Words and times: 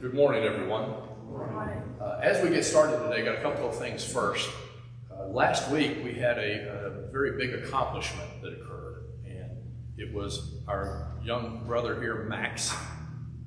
Good 0.00 0.14
morning, 0.14 0.44
everyone. 0.44 0.94
Uh, 2.00 2.20
as 2.22 2.42
we 2.42 2.48
get 2.48 2.64
started 2.64 3.02
today, 3.02 3.20
I 3.20 3.22
got 3.22 3.34
a 3.34 3.42
couple 3.42 3.68
of 3.68 3.76
things 3.76 4.02
first. 4.02 4.48
Uh, 5.12 5.26
last 5.26 5.70
week 5.70 5.98
we 6.02 6.14
had 6.14 6.38
a, 6.38 7.06
a, 7.06 7.12
very 7.12 7.36
big 7.36 7.62
accomplishment 7.62 8.40
that 8.40 8.54
occurred, 8.54 9.10
and 9.26 9.50
it 9.98 10.10
was 10.14 10.54
our 10.66 11.12
young 11.22 11.64
brother 11.66 12.00
here, 12.00 12.24
Max, 12.30 12.74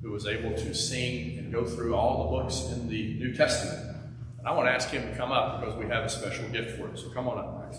who 0.00 0.12
was 0.12 0.28
able 0.28 0.56
to 0.56 0.72
sing 0.72 1.38
and 1.38 1.52
go 1.52 1.64
through 1.64 1.96
all 1.96 2.22
the 2.22 2.38
books 2.38 2.70
in 2.70 2.88
the 2.88 3.14
New 3.14 3.34
Testament. 3.34 3.96
And 4.38 4.46
I 4.46 4.52
want 4.52 4.68
to 4.68 4.72
ask 4.72 4.90
him 4.90 5.10
to 5.10 5.16
come 5.16 5.32
up 5.32 5.58
because 5.58 5.74
we 5.74 5.86
have 5.86 6.04
a 6.04 6.08
special 6.08 6.48
gift 6.50 6.78
for 6.78 6.86
him. 6.86 6.96
So 6.96 7.10
come 7.10 7.26
on 7.26 7.36
up, 7.36 7.64
Max. 7.64 7.78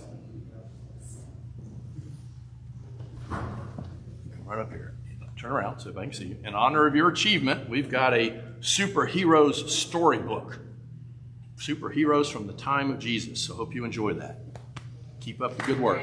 Come 3.29 4.43
right 4.45 4.59
up 4.59 4.69
here 4.69 4.95
turn 5.37 5.51
around 5.51 5.79
so 5.79 5.91
I 5.91 6.03
can 6.03 6.13
see 6.13 6.25
you. 6.25 6.37
In 6.43 6.55
honor 6.55 6.87
of 6.87 6.95
your 6.95 7.09
achievement, 7.09 7.69
we've 7.69 7.89
got 7.89 8.13
a 8.13 8.41
superheroes 8.65 9.69
storybook. 9.69 10.57
Superheroes 11.55 12.31
from 12.31 12.47
the 12.47 12.53
time 12.53 12.89
of 12.89 12.97
Jesus. 12.97 13.39
So 13.39 13.53
hope 13.53 13.75
you 13.75 13.85
enjoy 13.85 14.13
that. 14.13 14.39
Keep 15.19 15.41
up 15.41 15.55
the 15.55 15.63
good 15.63 15.79
work. 15.79 16.01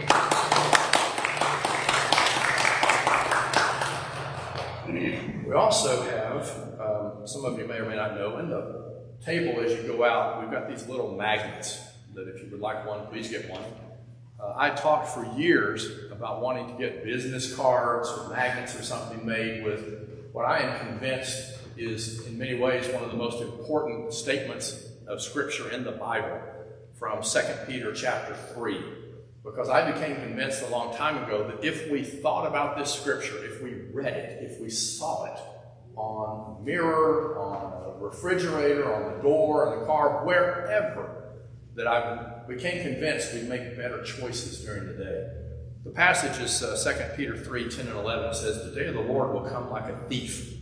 We 5.45 5.52
also 5.52 6.02
have, 6.02 6.80
um, 6.80 7.27
some 7.27 7.45
of 7.45 7.59
you 7.59 7.66
may 7.66 7.78
or 7.78 7.88
may 7.88 7.96
not 7.96 8.14
know, 8.14 8.38
in 8.38 8.48
the 8.48 8.92
table 9.24 9.60
as 9.60 9.73
you 9.73 9.82
go 9.82 10.04
out, 10.04 10.40
we've 10.40 10.51
got 10.51 10.68
these 10.68 10.87
little 10.87 11.16
magnets 11.16 11.80
that 12.15 12.29
if 12.29 12.40
you 12.42 12.48
would 12.52 12.60
like 12.60 12.87
one, 12.87 13.06
please 13.09 13.29
get 13.29 13.51
one. 13.51 13.62
Uh, 14.40 14.54
I 14.56 14.70
talked 14.70 15.09
for 15.09 15.24
years 15.37 16.12
about 16.12 16.40
wanting 16.40 16.68
to 16.68 16.74
get 16.74 17.04
business 17.04 17.56
cards 17.56 18.09
or 18.09 18.30
magnets 18.30 18.79
or 18.79 18.84
something 18.84 19.26
made 19.26 19.65
with 19.65 20.30
what 20.32 20.45
I 20.45 20.60
am 20.60 20.87
convinced 20.87 21.59
is, 21.84 22.27
in 22.27 22.38
many 22.38 22.54
ways, 22.54 22.88
one 22.88 23.02
of 23.02 23.10
the 23.10 23.16
most 23.16 23.42
important 23.42 24.12
statements 24.12 24.88
of 25.06 25.20
Scripture 25.20 25.70
in 25.70 25.84
the 25.84 25.93
Bible 25.93 26.40
from 26.98 27.23
2 27.23 27.40
Peter 27.66 27.93
chapter 27.93 28.34
3. 28.54 28.80
Because 29.45 29.68
I 29.68 29.90
became 29.90 30.16
convinced 30.16 30.62
a 30.62 30.68
long 30.68 30.95
time 30.95 31.24
ago 31.24 31.48
that 31.48 31.65
if 31.65 31.90
we 31.90 32.04
thought 32.04 32.46
about 32.46 32.79
this 32.79 32.92
Scripture, 32.92 33.45
if 33.45 33.62
we 33.62 33.74
read 33.92 34.15
it, 34.15 34.51
if 34.51 34.60
we 34.60 34.70
saw 34.70 35.24
it 35.24 35.40
on 35.96 36.59
a 36.60 36.65
mirror, 36.65 37.38
on 37.38 37.73
a 37.85 37.98
refrigerator, 37.98 38.95
on 38.95 39.16
the 39.16 39.23
door, 39.23 39.66
on 39.68 39.80
the 39.80 39.87
car, 39.87 40.24
wherever, 40.24 41.35
that 41.74 41.87
I 41.87 42.45
became 42.46 42.82
convinced 42.82 43.35
we'd 43.35 43.48
make 43.48 43.76
better 43.76 44.02
choices 44.04 44.64
during 44.64 44.87
the 44.87 45.04
day. 45.04 45.29
The 45.85 45.90
passage 45.90 46.40
is 46.40 46.62
uh, 46.62 46.76
2 46.76 47.16
Peter 47.16 47.37
3 47.37 47.68
10 47.68 47.88
and 47.88 47.98
11. 47.98 48.35
Says, 48.35 48.64
The 48.64 48.80
day 48.80 48.87
of 48.87 48.95
the 48.95 49.01
Lord 49.01 49.32
will 49.32 49.48
come 49.51 49.70
like 49.70 49.88
a 49.88 49.98
thief. 50.09 50.54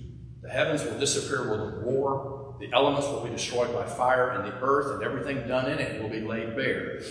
The 0.43 0.49
heavens 0.49 0.83
will 0.85 0.99
disappear 0.99 1.51
with 1.51 1.61
a 1.61 1.79
roar, 1.85 2.57
the 2.61 2.71
elements 2.73 3.09
will 3.09 3.25
be 3.25 3.31
destroyed 3.31 3.73
by 3.73 3.87
fire, 3.87 4.31
and 4.31 4.45
the 4.45 4.55
earth 4.61 4.95
and 4.95 5.03
everything 5.03 5.49
done 5.49 5.71
in 5.71 5.79
it 5.79 6.03
will 6.03 6.11
be 6.11 6.21
laid 6.21 6.57
bare. 6.57 7.03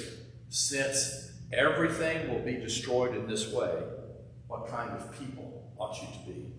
Since 0.49 1.31
everything 1.52 2.30
will 2.30 2.41
be 2.41 2.53
destroyed 2.53 3.16
in 3.16 3.27
this 3.27 3.52
way, 3.52 3.72
what 4.47 4.67
kind 4.67 4.91
of 4.91 5.11
people 5.19 5.72
ought 5.77 5.95
you 6.02 6.07
to 6.07 6.31
be? 6.31 6.53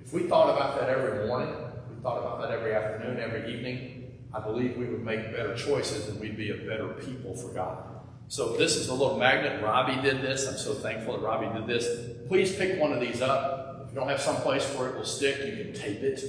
If 0.00 0.12
we 0.12 0.22
thought 0.22 0.56
about 0.56 0.80
that 0.80 0.88
every 0.88 1.26
morning, 1.26 1.54
we 1.88 2.02
thought 2.02 2.18
about 2.18 2.40
that 2.40 2.50
every 2.50 2.74
afternoon, 2.74 3.20
every 3.20 3.52
evening, 3.52 4.12
I 4.32 4.40
believe 4.40 4.76
we 4.76 4.86
would 4.86 5.04
make 5.04 5.32
better 5.32 5.54
choices 5.54 6.08
and 6.08 6.20
we'd 6.20 6.36
be 6.36 6.50
a 6.50 6.56
better 6.56 6.88
people 7.00 7.36
for 7.36 7.48
God. 7.48 7.84
So 8.28 8.56
this 8.56 8.76
is 8.76 8.88
a 8.88 8.94
little 8.94 9.18
magnet. 9.18 9.62
Robbie 9.62 10.00
did 10.00 10.22
this. 10.22 10.46
I'm 10.46 10.56
so 10.56 10.72
thankful 10.72 11.14
that 11.14 11.22
Robbie 11.22 11.58
did 11.58 11.66
this. 11.66 12.16
Please 12.28 12.54
pick 12.54 12.80
one 12.80 12.92
of 12.92 13.00
these 13.00 13.20
up. 13.20 13.69
You 13.90 13.96
don't 13.96 14.08
have 14.08 14.20
some 14.20 14.36
place 14.36 14.64
where 14.74 14.88
it 14.88 14.96
will 14.96 15.04
stick, 15.04 15.38
you 15.44 15.64
can 15.64 15.72
tape 15.72 16.02
it 16.02 16.22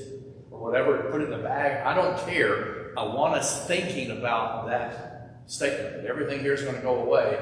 or 0.50 0.60
whatever, 0.60 0.98
put 1.12 1.22
it 1.22 1.26
in 1.26 1.30
the 1.30 1.38
bag. 1.38 1.86
I 1.86 1.94
don't 1.94 2.18
care. 2.28 2.92
I 2.98 3.04
want 3.04 3.36
us 3.36 3.68
thinking 3.68 4.12
about 4.12 4.68
that 4.68 5.42
statement 5.46 5.98
that 5.98 6.06
everything 6.06 6.40
here 6.40 6.54
is 6.54 6.64
going 6.64 6.76
to 6.76 6.82
go 6.82 7.04
away. 7.04 7.40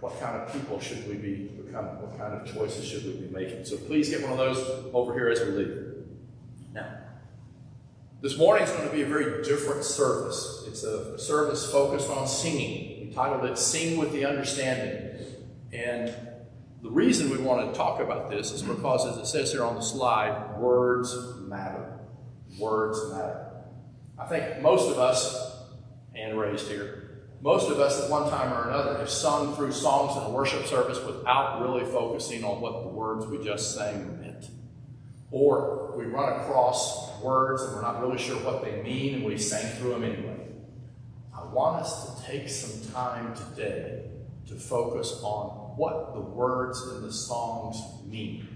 What 0.00 0.18
kind 0.20 0.36
of 0.36 0.52
people 0.52 0.78
should 0.78 1.08
we 1.08 1.14
be 1.14 1.34
becoming? 1.68 2.00
What 2.00 2.16
kind 2.16 2.34
of 2.34 2.54
choices 2.54 2.86
should 2.86 3.04
we 3.04 3.26
be 3.26 3.34
making? 3.34 3.64
So 3.64 3.76
please 3.76 4.10
get 4.10 4.22
one 4.22 4.30
of 4.30 4.38
those 4.38 4.58
over 4.94 5.12
here 5.12 5.28
as 5.28 5.40
we 5.40 5.46
leave. 5.46 5.84
Now, 6.72 6.88
this 8.20 8.38
morning 8.38 8.64
is 8.64 8.70
going 8.70 8.88
to 8.88 8.94
be 8.94 9.02
a 9.02 9.06
very 9.06 9.42
different 9.42 9.82
service. 9.82 10.64
It's 10.68 10.84
a 10.84 11.18
service 11.18 11.70
focused 11.70 12.08
on 12.10 12.28
singing. 12.28 13.08
We 13.08 13.12
titled 13.12 13.44
it 13.50 13.58
Sing 13.58 13.98
with 13.98 14.12
the 14.12 14.24
Understanding. 14.24 15.16
And 15.72 16.14
the 16.82 16.90
reason 16.90 17.30
we 17.30 17.38
want 17.38 17.72
to 17.72 17.76
talk 17.76 18.00
about 18.00 18.30
this 18.30 18.52
is 18.52 18.62
because, 18.62 19.04
as 19.06 19.16
it 19.16 19.26
says 19.26 19.52
here 19.52 19.64
on 19.64 19.74
the 19.74 19.80
slide, 19.80 20.56
words 20.58 21.14
matter. 21.40 21.98
Words 22.58 23.10
matter. 23.10 23.50
I 24.18 24.26
think 24.26 24.62
most 24.62 24.90
of 24.90 24.98
us, 24.98 25.56
and 26.14 26.38
raised 26.38 26.68
here, 26.68 27.26
most 27.40 27.70
of 27.70 27.78
us 27.80 28.02
at 28.02 28.10
one 28.10 28.30
time 28.30 28.52
or 28.52 28.68
another 28.68 28.98
have 28.98 29.10
sung 29.10 29.54
through 29.54 29.72
songs 29.72 30.16
in 30.16 30.22
a 30.24 30.30
worship 30.30 30.66
service 30.66 31.04
without 31.04 31.62
really 31.62 31.84
focusing 31.84 32.44
on 32.44 32.60
what 32.60 32.82
the 32.82 32.88
words 32.88 33.26
we 33.26 33.44
just 33.44 33.74
sang 33.74 34.20
meant. 34.20 34.46
Or 35.30 35.94
we 35.96 36.04
run 36.06 36.40
across 36.40 37.20
words 37.20 37.62
and 37.62 37.74
we're 37.74 37.82
not 37.82 38.00
really 38.00 38.18
sure 38.18 38.36
what 38.38 38.64
they 38.64 38.82
mean 38.82 39.16
and 39.16 39.24
we 39.24 39.36
sang 39.38 39.76
through 39.76 39.90
them 39.90 40.04
anyway. 40.04 40.46
I 41.36 41.44
want 41.44 41.82
us 41.82 42.16
to 42.16 42.26
take 42.26 42.48
some 42.48 42.92
time 42.92 43.34
today 43.34 44.10
to 44.48 44.54
focus 44.54 45.20
on 45.22 45.57
what 45.78 46.12
the 46.14 46.20
words 46.20 46.82
in 46.88 47.02
the 47.02 47.12
songs 47.12 47.80
mean 48.06 48.46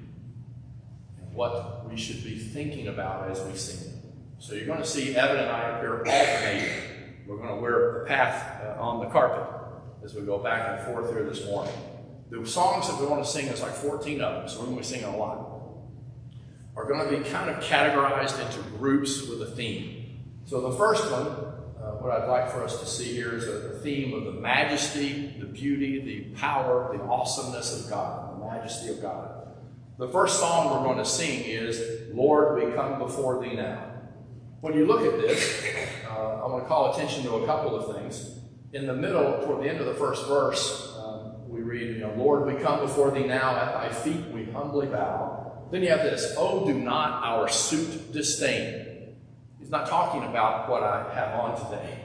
and 1.19 1.35
what 1.35 1.89
we 1.89 1.97
should 1.97 2.23
be 2.23 2.39
thinking 2.39 2.89
about 2.89 3.31
as 3.31 3.41
we 3.45 3.57
sing 3.57 3.91
them. 3.91 4.03
So 4.39 4.55
you're 4.55 4.67
going 4.67 4.81
to 4.81 4.87
see 4.87 5.15
Evan 5.15 5.39
and 5.39 5.49
I 5.49 5.71
up 5.71 5.81
here 5.81 5.99
alternating. 5.99 6.69
We're 7.27 7.37
going 7.37 7.55
to 7.55 7.61
wear 7.63 8.01
the 8.01 8.09
path 8.09 8.61
uh, 8.63 8.83
on 8.83 9.01
the 9.01 9.07
carpet 9.07 9.49
as 10.05 10.15
we 10.15 10.23
go 10.23 10.39
back 10.39 10.69
and 10.69 10.87
forth 10.87 11.11
here 11.11 11.25
this 11.25 11.47
morning. 11.47 11.73
The 12.31 12.45
songs 12.45 12.89
that 12.89 13.01
we 13.01 13.07
want 13.07 13.25
to 13.25 13.31
sing 13.31 13.47
is 13.47 13.63
like 13.63 13.73
14 13.73 14.21
of 14.21 14.35
them, 14.35 14.49
so 14.49 14.59
we're 14.59 14.67
going 14.67 14.77
to 14.77 14.83
be 14.83 14.87
singing 14.87 15.15
a 15.15 15.17
lot 15.17 15.53
are 16.77 16.85
going 16.85 17.09
to 17.09 17.17
be 17.17 17.29
kind 17.29 17.51
of 17.51 17.63
categorized 17.63 18.45
into 18.45 18.61
groups 18.79 19.27
with 19.27 19.43
a 19.43 19.47
theme. 19.47 20.21
So 20.45 20.61
the 20.71 20.77
first 20.77 21.11
one, 21.11 21.52
what 22.03 22.21
I'd 22.21 22.29
like 22.29 22.51
for 22.51 22.65
us 22.65 22.81
to 22.81 22.87
see 22.87 23.15
here 23.15 23.35
is 23.35 23.47
a, 23.47 23.73
theme 23.83 24.15
of 24.15 24.25
the 24.33 24.41
majesty, 24.41 25.35
the 25.41 25.47
beauty, 25.47 26.01
the 26.01 26.37
power, 26.37 26.97
the 26.97 27.03
awesomeness 27.03 27.85
of 27.85 27.91
God, 27.91 28.39
the 28.39 28.45
majesty 28.45 28.91
of 28.91 29.03
God. 29.03 29.49
The 29.99 30.07
first 30.09 30.39
song 30.39 30.71
we're 30.71 30.87
going 30.87 30.99
to 30.99 31.05
sing 31.05 31.43
is, 31.45 32.15
Lord, 32.15 32.63
we 32.63 32.73
come 32.73 33.01
before 33.01 33.43
thee 33.43 33.55
now. 33.55 33.93
When 34.61 34.75
you 34.75 34.87
look 34.87 35.01
at 35.03 35.21
this, 35.21 35.65
uh, 36.09 36.45
I 36.45 36.47
want 36.47 36.63
to 36.63 36.69
call 36.69 36.95
attention 36.95 37.25
to 37.25 37.35
a 37.37 37.47
couple 37.47 37.75
of 37.75 37.97
things. 37.97 38.39
In 38.73 38.87
the 38.87 38.95
middle, 38.95 39.45
toward 39.45 39.65
the 39.65 39.69
end 39.69 39.81
of 39.81 39.87
the 39.87 39.95
first 39.95 40.27
verse, 40.29 40.97
um, 41.05 41.49
we 41.49 41.63
read, 41.63 41.89
you 41.97 41.99
know, 41.99 42.15
Lord, 42.17 42.47
we 42.47 42.61
come 42.63 42.81
before 42.81 43.11
thee 43.11 43.27
now, 43.27 43.57
at 43.57 43.73
thy 43.73 43.93
feet 43.93 44.27
we 44.33 44.45
humbly 44.45 44.87
bow. 44.87 45.67
Then 45.73 45.83
you 45.83 45.89
have 45.89 46.03
this, 46.03 46.35
oh, 46.39 46.67
do 46.67 46.75
not 46.75 47.25
our 47.25 47.49
suit 47.49 48.13
disdain. 48.13 48.82
Not 49.73 49.89
talking 49.89 50.23
about 50.25 50.69
what 50.69 50.83
I 50.83 51.11
have 51.15 51.41
on 51.41 51.59
today. 51.59 51.99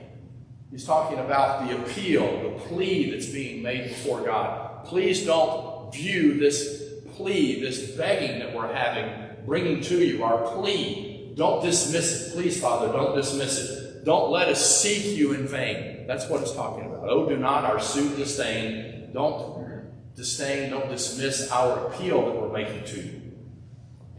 He's 0.71 0.85
talking 0.85 1.19
about 1.19 1.67
the 1.67 1.75
appeal, 1.77 2.23
the 2.43 2.59
plea 2.59 3.11
that's 3.11 3.25
being 3.25 3.61
made 3.61 3.89
before 3.89 4.21
God. 4.21 4.85
Please 4.85 5.25
don't 5.25 5.93
view 5.93 6.39
this 6.39 6.81
plea, 7.17 7.59
this 7.59 7.91
begging 7.91 8.39
that 8.39 8.55
we're 8.55 8.73
having, 8.73 9.45
bringing 9.45 9.81
to 9.81 9.97
you, 9.97 10.23
our 10.23 10.47
plea. 10.55 11.33
Don't 11.35 11.61
dismiss 11.61 12.27
it. 12.27 12.33
Please, 12.33 12.57
Father, 12.61 12.87
don't 12.87 13.13
dismiss 13.17 13.59
it. 13.59 14.05
Don't 14.05 14.31
let 14.31 14.47
us 14.47 14.79
seek 14.81 15.17
you 15.17 15.33
in 15.33 15.45
vain. 15.45 16.07
That's 16.07 16.29
what 16.29 16.41
it's 16.41 16.53
talking 16.53 16.85
about. 16.85 17.09
Oh, 17.09 17.27
do 17.27 17.35
not 17.35 17.65
our 17.65 17.81
suit 17.81 18.15
disdain. 18.15 19.09
Don't 19.11 20.15
disdain, 20.15 20.71
don't 20.71 20.87
dismiss 20.87 21.51
our 21.51 21.87
appeal 21.87 22.27
that 22.27 22.41
we're 22.41 22.53
making 22.53 22.85
to 22.85 23.01
you. 23.01 23.26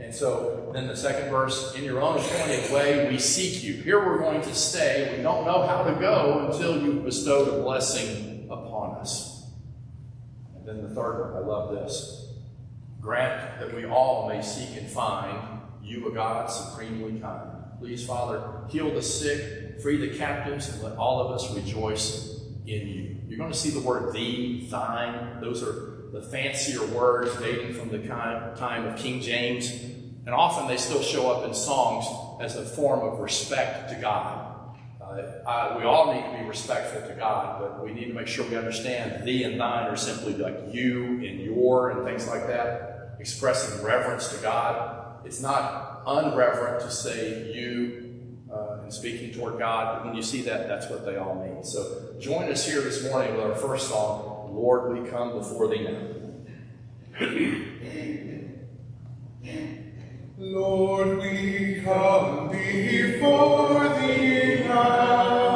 And 0.01 0.15
so 0.15 0.71
then 0.73 0.87
the 0.87 0.97
second 0.97 1.31
verse, 1.31 1.75
in 1.75 1.85
your 1.85 2.01
own 2.01 2.19
appointed 2.19 2.73
way, 2.73 3.09
we 3.11 3.19
seek 3.19 3.62
you. 3.65 3.75
Here 3.75 4.05
we're 4.05 4.19
going 4.19 4.41
to 4.43 4.55
stay. 4.55 5.15
We 5.17 5.23
don't 5.23 5.45
know 5.45 5.67
how 5.67 5.83
to 5.83 5.93
go 5.99 6.49
until 6.50 6.81
you've 6.81 7.05
bestowed 7.05 7.49
a 7.49 7.62
blessing 7.62 8.47
upon 8.50 8.97
us. 8.99 9.50
And 10.56 10.67
then 10.67 10.83
the 10.83 10.95
third 10.95 11.33
one, 11.33 11.43
I 11.43 11.47
love 11.47 11.75
this. 11.75 12.33
Grant 13.00 13.61
that 13.61 13.75
we 13.75 13.87
all 13.87 14.29
may 14.29 14.41
seek 14.41 14.77
and 14.77 14.89
find 14.89 15.61
you, 15.83 16.09
a 16.09 16.12
God 16.12 16.47
supremely 16.47 17.19
kind. 17.21 17.51
Please, 17.81 18.06
Father, 18.06 18.62
heal 18.69 18.93
the 18.93 19.03
sick, 19.03 19.81
free 19.81 19.97
the 19.97 20.17
captives, 20.17 20.69
and 20.69 20.83
let 20.83 20.97
all 20.97 21.21
of 21.21 21.33
us 21.33 21.55
rejoice 21.55 22.41
in 22.67 22.87
you. 22.89 23.17
You're 23.29 23.39
going 23.39 23.53
to 23.53 23.59
see 23.59 23.71
the 23.71 23.81
word 23.81 24.12
thee, 24.12 24.69
thine. 24.71 25.41
Those 25.41 25.62
are 25.62 25.98
the 26.12 26.22
fancier 26.22 26.84
words 26.87 27.37
dating 27.37 27.75
from 27.75 27.88
the 27.90 27.99
time 27.99 28.87
of 28.87 28.96
King 28.96 29.20
James. 29.20 29.70
And 29.70 30.34
often 30.34 30.69
they 30.69 30.76
still 30.76 31.02
show 31.02 31.31
up 31.31 31.46
in 31.46 31.55
songs 31.55 32.06
as 32.40 32.56
a 32.56 32.64
form 32.64 33.00
of 33.00 33.20
respect 33.20 33.90
to 33.90 33.96
God. 33.96 34.49
Uh, 35.00 35.22
I, 35.49 35.78
we 35.78 35.84
all 35.84 36.12
need 36.12 36.22
to 36.22 36.43
be 36.43 36.49
respectful 36.49 37.00
to 37.08 37.14
God, 37.14 37.60
but 37.60 37.82
we 37.82 37.93
need 37.93 38.08
to 38.08 38.14
make 38.14 38.26
sure 38.26 38.46
we 38.49 38.56
understand 38.56 39.26
thee 39.26 39.44
and 39.44 39.58
thine 39.58 39.87
are 39.87 39.96
simply 39.96 40.34
like 40.34 40.56
you 40.70 41.05
and 41.05 41.40
your 41.40 41.90
and 41.90 42.05
things 42.05 42.28
like 42.28 42.46
that, 42.46 43.16
expressing 43.19 43.82
reverence 43.82 44.28
to 44.28 44.43
God. 44.43 45.25
It's 45.25 45.40
not 45.40 46.05
unreverent 46.06 46.81
to 46.81 46.90
say 46.90 47.50
you 47.52 48.08
uh, 48.52 48.81
and 48.82 48.93
speaking 48.93 49.32
toward 49.32 49.58
God. 49.58 49.99
But 49.99 50.06
when 50.06 50.14
you 50.14 50.22
see 50.22 50.43
that, 50.43 50.69
that's 50.69 50.90
what 50.90 51.05
they 51.05 51.16
all 51.16 51.34
mean. 51.34 51.64
So 51.64 52.14
join 52.19 52.50
us 52.50 52.66
here 52.66 52.81
this 52.81 53.02
morning 53.10 53.34
with 53.34 53.44
our 53.44 53.55
first 53.55 53.88
song, 53.88 54.28
Lord, 54.50 54.93
we 54.93 55.09
come 55.09 55.39
before 55.39 55.69
thee 55.69 55.85
now. 55.85 55.99
Lord, 60.39 61.19
we 61.19 61.83
come 61.85 62.50
before 62.50 63.89
thee 64.00 64.65
now, 64.65 65.48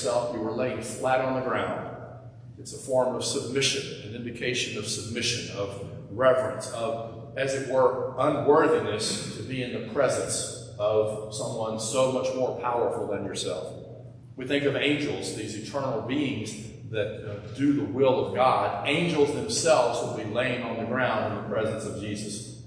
yourself, 0.00 0.34
you 0.34 0.40
were 0.40 0.52
laying 0.52 0.80
flat 0.80 1.20
on 1.20 1.34
the 1.34 1.46
ground. 1.46 1.88
It's 2.58 2.72
a 2.72 2.78
form 2.78 3.14
of 3.14 3.24
submission, 3.24 4.08
an 4.08 4.14
indication 4.14 4.78
of 4.78 4.86
submission, 4.86 5.54
of 5.56 5.86
reverence, 6.10 6.70
of, 6.70 7.34
as 7.36 7.54
it 7.54 7.68
were, 7.68 8.14
unworthiness 8.18 9.36
to 9.36 9.42
be 9.42 9.62
in 9.62 9.72
the 9.72 9.92
presence 9.92 10.70
of 10.78 11.34
someone 11.34 11.78
so 11.78 12.12
much 12.12 12.34
more 12.34 12.58
powerful 12.60 13.08
than 13.08 13.24
yourself. 13.24 13.74
We 14.36 14.46
think 14.46 14.64
of 14.64 14.74
angels, 14.74 15.36
these 15.36 15.54
eternal 15.54 16.02
beings 16.02 16.54
that 16.90 17.30
uh, 17.30 17.56
do 17.56 17.74
the 17.74 17.84
will 17.84 18.26
of 18.26 18.34
God. 18.34 18.88
Angels 18.88 19.34
themselves 19.34 20.00
will 20.00 20.24
be 20.24 20.30
laying 20.30 20.62
on 20.62 20.78
the 20.78 20.84
ground 20.84 21.34
in 21.34 21.42
the 21.42 21.54
presence 21.54 21.84
of 21.84 22.00
Jesus. 22.00 22.62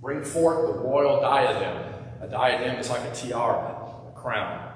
Bring 0.00 0.22
forth 0.22 0.72
the 0.72 0.80
royal 0.80 1.20
diadem. 1.20 1.94
A 2.20 2.28
diadem 2.28 2.76
is 2.76 2.88
like 2.88 3.02
a 3.02 3.14
tiara, 3.14 3.86
a 4.08 4.12
crown. 4.18 4.69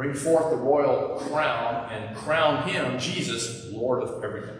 Bring 0.00 0.14
forth 0.14 0.48
the 0.48 0.56
royal 0.56 1.18
crown 1.28 1.92
and 1.92 2.16
crown 2.16 2.66
him, 2.66 2.98
Jesus, 2.98 3.66
Lord 3.70 4.02
of 4.02 4.24
everything. 4.24 4.56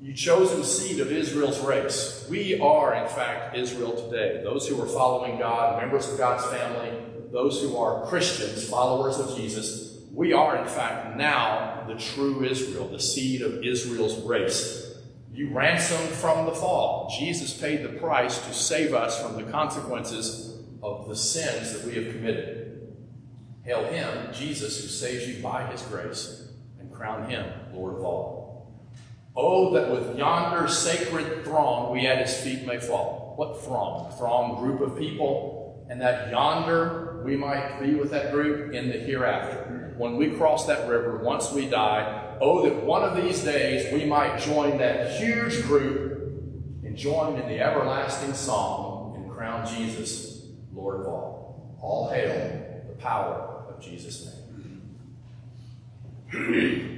You 0.00 0.14
chosen 0.14 0.62
seed 0.62 1.00
of 1.00 1.10
Israel's 1.10 1.58
race. 1.58 2.24
We 2.30 2.60
are, 2.60 2.94
in 2.94 3.08
fact, 3.08 3.56
Israel 3.56 3.90
today. 3.90 4.40
Those 4.44 4.68
who 4.68 4.80
are 4.80 4.86
following 4.86 5.40
God, 5.40 5.82
members 5.82 6.08
of 6.08 6.16
God's 6.16 6.46
family, 6.46 6.96
those 7.32 7.60
who 7.60 7.76
are 7.76 8.06
Christians, 8.06 8.68
followers 8.70 9.18
of 9.18 9.36
Jesus, 9.36 9.98
we 10.12 10.32
are, 10.32 10.62
in 10.62 10.68
fact, 10.68 11.16
now 11.16 11.84
the 11.88 11.96
true 11.96 12.44
Israel, 12.44 12.86
the 12.86 13.00
seed 13.00 13.42
of 13.42 13.64
Israel's 13.64 14.16
race. 14.20 14.94
You 15.32 15.52
ransomed 15.52 16.10
from 16.10 16.46
the 16.46 16.54
fall. 16.54 17.12
Jesus 17.18 17.52
paid 17.52 17.82
the 17.82 17.98
price 17.98 18.38
to 18.46 18.54
save 18.54 18.94
us 18.94 19.20
from 19.20 19.34
the 19.34 19.50
consequences 19.50 20.56
of 20.84 21.08
the 21.08 21.16
sins 21.16 21.72
that 21.72 21.84
we 21.84 21.96
have 21.96 22.14
committed. 22.14 22.59
Hail 23.64 23.84
him, 23.84 24.32
Jesus, 24.32 24.80
who 24.80 24.88
saves 24.88 25.28
you 25.28 25.42
by 25.42 25.66
his 25.66 25.82
grace, 25.82 26.48
and 26.78 26.92
crown 26.92 27.28
him 27.28 27.44
Lord 27.74 27.96
of 27.96 28.04
all. 28.04 28.40
Oh, 29.36 29.72
that 29.74 29.90
with 29.90 30.18
yonder 30.18 30.66
sacred 30.66 31.44
throng 31.44 31.92
we 31.92 32.06
at 32.06 32.18
his 32.18 32.36
feet 32.40 32.66
may 32.66 32.78
fall. 32.78 33.34
What 33.36 33.62
throng? 33.62 34.12
Throng, 34.18 34.56
group 34.58 34.80
of 34.80 34.98
people, 34.98 35.86
and 35.88 36.00
that 36.00 36.30
yonder 36.30 37.22
we 37.24 37.36
might 37.36 37.80
be 37.80 37.94
with 37.94 38.10
that 38.10 38.32
group 38.32 38.72
in 38.72 38.88
the 38.88 38.98
hereafter. 38.98 39.94
When 39.98 40.16
we 40.16 40.30
cross 40.30 40.66
that 40.66 40.88
river, 40.88 41.18
once 41.18 41.52
we 41.52 41.68
die, 41.68 42.36
oh, 42.40 42.62
that 42.64 42.82
one 42.82 43.02
of 43.02 43.22
these 43.22 43.44
days 43.44 43.92
we 43.92 44.06
might 44.06 44.40
join 44.40 44.78
that 44.78 45.20
huge 45.20 45.62
group 45.64 46.10
and 46.82 46.96
join 46.96 47.38
in 47.38 47.48
the 47.48 47.60
everlasting 47.60 48.32
song 48.32 49.14
and 49.16 49.30
crown 49.30 49.66
Jesus 49.66 50.46
Lord 50.72 51.02
of 51.02 51.06
all. 51.06 51.78
All 51.82 52.10
hail 52.10 52.69
power 53.00 53.64
of 53.68 53.80
Jesus' 53.80 54.36
name. 56.32 56.32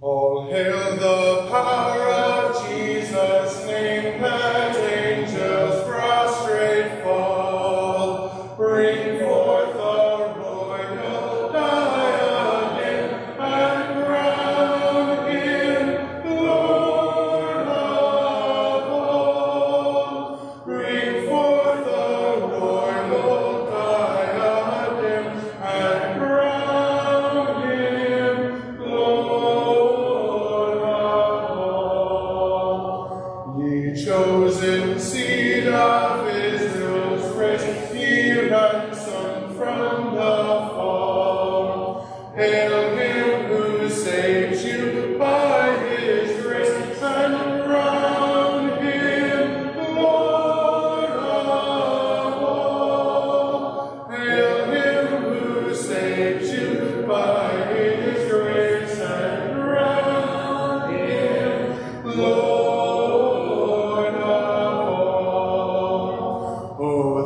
All 0.00 0.48
hail 0.50 0.96
the 0.96 1.48
power 1.50 2.08
of 2.08 2.68
Jesus' 2.68 3.66
name, 3.66 4.22
let 4.22 4.76
angels 4.76 5.88
prostrate 5.88 7.02
fall. 7.02 7.47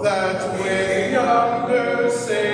that 0.00 0.60
way 0.60 1.12
yonder 1.12 2.08
say 2.10 2.51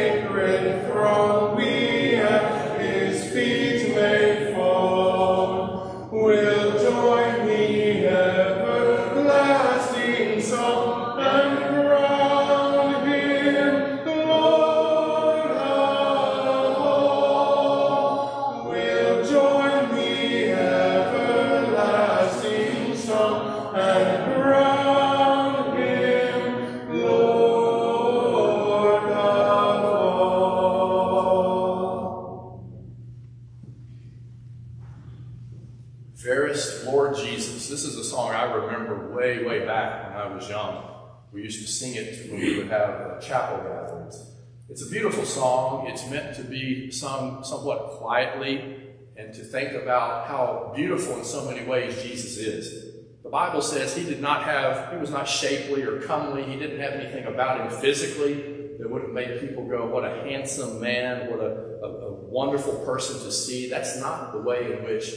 somewhat 47.01 47.99
quietly 47.99 48.77
and 49.17 49.35
to 49.35 49.43
think 49.43 49.73
about 49.73 50.29
how 50.29 50.73
beautiful 50.75 51.19
in 51.19 51.25
so 51.25 51.45
many 51.51 51.67
ways 51.67 52.03
Jesus 52.03 52.37
is. 52.37 52.95
The 53.23 53.31
Bible 53.31 53.61
says 53.61 53.97
he 53.97 54.05
did 54.05 54.21
not 54.21 54.45
have, 54.45 54.93
he 54.93 54.99
was 54.99 55.11
not 55.11 55.29
shapely 55.29 55.83
or 55.83 56.01
comely. 56.01 56.45
He 56.45 56.57
didn't 56.57 56.81
have 56.81 56.93
anything 56.93 57.27
about 57.27 57.61
him 57.61 57.81
physically 57.81 58.35
that 58.79 58.89
would 58.89 59.03
have 59.03 59.11
made 59.11 59.41
people 59.41 59.69
go, 59.69 59.87
what 59.87 60.05
a 60.05 60.23
handsome 60.23 60.81
man, 60.81 61.31
what 61.31 61.41
a, 61.41 61.79
a, 61.83 61.89
a 61.89 62.13
wonderful 62.13 62.75
person 62.87 63.19
to 63.25 63.33
see. 63.33 63.69
That's 63.69 64.01
not 64.01 64.33
the 64.33 64.39
way 64.39 64.73
in 64.73 64.85
which 64.85 65.13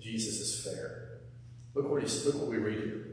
Jesus 0.00 0.38
is 0.38 0.64
fair. 0.64 1.20
Look 1.74 1.90
what, 1.90 2.02
he, 2.02 2.26
look 2.26 2.36
what 2.36 2.48
we 2.48 2.58
read 2.58 2.78
here. 2.84 3.06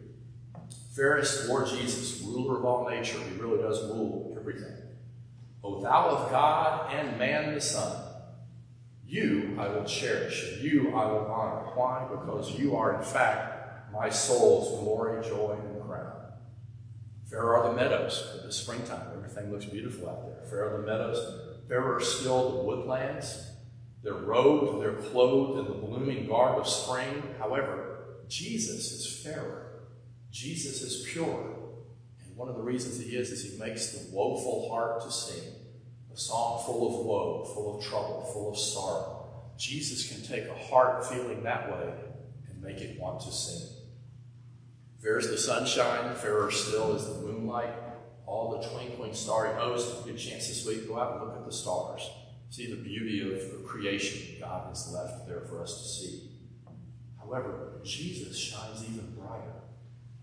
Fairest 0.96 1.50
Lord 1.50 1.68
Jesus, 1.68 2.22
ruler 2.22 2.60
of 2.60 2.66
all 2.66 2.90
nature, 2.90 3.18
he 3.20 3.40
really 3.40 3.62
does 3.62 3.82
rule 3.86 4.36
everything. 4.40 4.76
O 5.64 5.82
thou 5.82 6.10
of 6.10 6.30
God 6.30 6.94
and 6.94 7.18
man 7.18 7.56
the 7.56 7.62
Son, 7.62 8.13
you 9.14 9.56
I 9.60 9.68
will 9.68 9.84
cherish, 9.84 10.44
and 10.54 10.64
you 10.64 10.90
I 10.96 11.06
will 11.06 11.28
honor. 11.28 11.68
Why? 11.76 12.08
Because 12.10 12.58
you 12.58 12.76
are, 12.76 12.96
in 12.98 13.04
fact, 13.04 13.94
my 13.94 14.10
soul's 14.10 14.82
glory, 14.82 15.24
joy, 15.24 15.56
and 15.62 15.82
crown. 15.84 16.14
Fair 17.30 17.56
are 17.56 17.70
the 17.70 17.76
meadows 17.76 18.20
for 18.32 18.48
the 18.48 18.52
springtime. 18.52 19.06
Everything 19.16 19.52
looks 19.52 19.66
beautiful 19.66 20.10
out 20.10 20.26
there. 20.26 20.50
Fair 20.50 20.68
are 20.68 20.82
the 20.82 20.88
meadows. 20.88 21.20
Fair 21.68 21.94
are 21.94 22.02
still 22.02 22.58
the 22.58 22.64
woodlands. 22.64 23.52
They're 24.02 24.14
robed, 24.14 24.82
they're 24.82 24.94
clothed 24.94 25.60
in 25.60 25.66
the 25.66 25.80
blooming 25.80 26.28
garb 26.28 26.58
of 26.58 26.68
spring. 26.68 27.24
However, 27.38 28.16
Jesus 28.28 28.92
is 28.92 29.24
fairer. 29.24 29.84
Jesus 30.32 30.82
is 30.82 31.08
pure. 31.08 31.56
And 32.26 32.36
one 32.36 32.50
of 32.50 32.56
the 32.56 32.64
reasons 32.64 33.00
he 33.00 33.16
is, 33.16 33.30
is 33.30 33.54
he 33.54 33.60
makes 33.60 33.92
the 33.92 34.12
woeful 34.12 34.70
heart 34.72 35.02
to 35.04 35.12
sing. 35.12 35.54
A 36.14 36.18
song 36.18 36.64
full 36.64 36.88
of 36.88 37.06
woe, 37.06 37.44
full 37.56 37.78
of 37.78 37.84
trouble, 37.84 38.30
full 38.32 38.52
of 38.52 38.58
sorrow. 38.58 39.54
Jesus 39.58 40.08
can 40.12 40.22
take 40.22 40.48
a 40.48 40.64
heart 40.66 41.06
feeling 41.08 41.42
that 41.44 41.72
way 41.72 41.94
and 42.50 42.62
make 42.62 42.82
it 42.82 43.00
want 43.00 43.22
to 43.22 43.32
sing. 43.32 43.68
Fair 45.02 45.18
is 45.18 45.30
the 45.30 45.38
sunshine, 45.38 46.16
fairer 46.16 46.52
still 46.52 46.96
is 46.96 47.06
the 47.06 47.16
moonlight, 47.16 47.74
all 48.28 48.52
the 48.52 48.68
twinkling 48.70 49.14
starry 49.14 49.54
host. 49.56 50.06
Get 50.06 50.16
a 50.16 50.18
chance 50.18 50.48
this 50.48 50.66
week, 50.66 50.88
go 50.88 51.00
out 51.00 51.18
and 51.18 51.26
look 51.26 51.38
at 51.38 51.46
the 51.46 51.52
stars. 51.52 52.10
See 52.50 52.70
the 52.70 52.82
beauty 52.82 53.34
of 53.34 53.66
creation 53.66 54.40
God 54.40 54.70
has 54.70 54.94
left 54.94 55.28
there 55.28 55.42
for 55.42 55.64
us 55.64 55.82
to 55.82 55.88
see. 55.88 56.30
However, 57.20 57.82
Jesus 57.84 58.38
shines 58.38 58.84
even 58.84 59.16
brighter. 59.16 59.64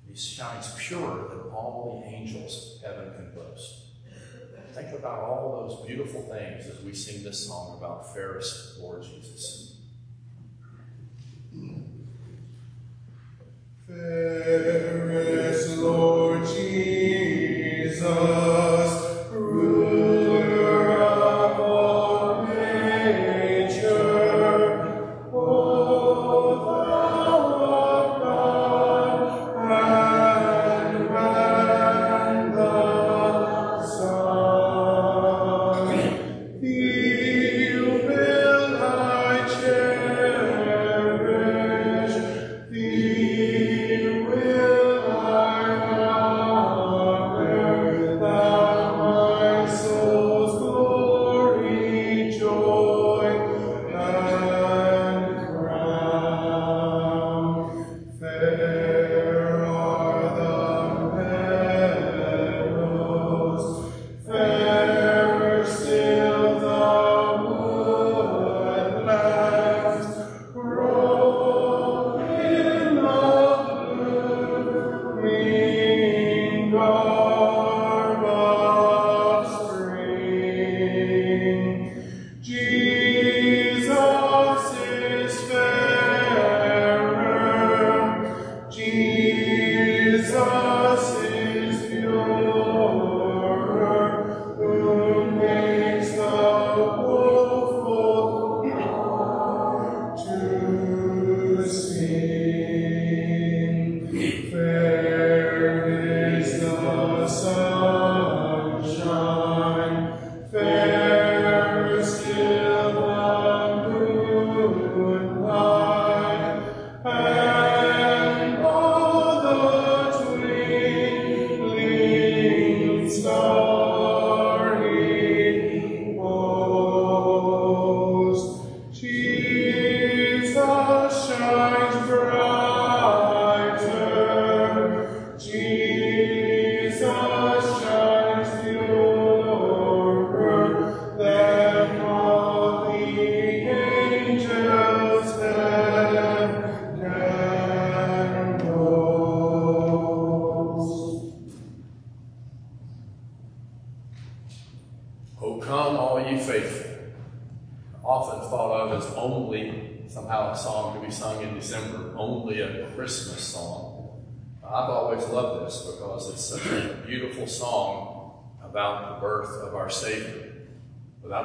He 0.06 0.14
shines 0.14 0.72
purer 0.78 1.28
than 1.28 1.50
all 1.52 2.04
the 2.04 2.16
angels 2.16 2.80
heaven 2.84 3.12
can 3.14 3.34
boast. 3.34 3.89
Think 4.74 4.92
about 4.92 5.20
all 5.20 5.66
those 5.68 5.84
beautiful 5.86 6.22
things 6.22 6.66
as 6.66 6.80
we 6.82 6.94
sing 6.94 7.24
this 7.24 7.46
song 7.48 7.76
about 7.76 8.14
fairest 8.14 8.78
Lord 8.78 9.02
Jesus. 9.02 9.78
Fairest 13.88 15.78
Lord 15.78 16.46
Jesus. 16.46 18.06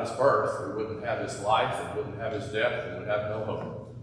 His 0.07 0.15
birth, 0.17 0.67
we 0.67 0.83
wouldn't 0.83 1.03
have 1.05 1.19
his 1.19 1.39
life 1.41 1.75
and 1.81 1.97
wouldn't 1.97 2.17
have 2.17 2.33
his 2.33 2.45
death 2.51 2.87
and 2.87 2.99
would 2.99 3.07
have 3.07 3.29
no 3.29 3.45
hope. 3.45 3.95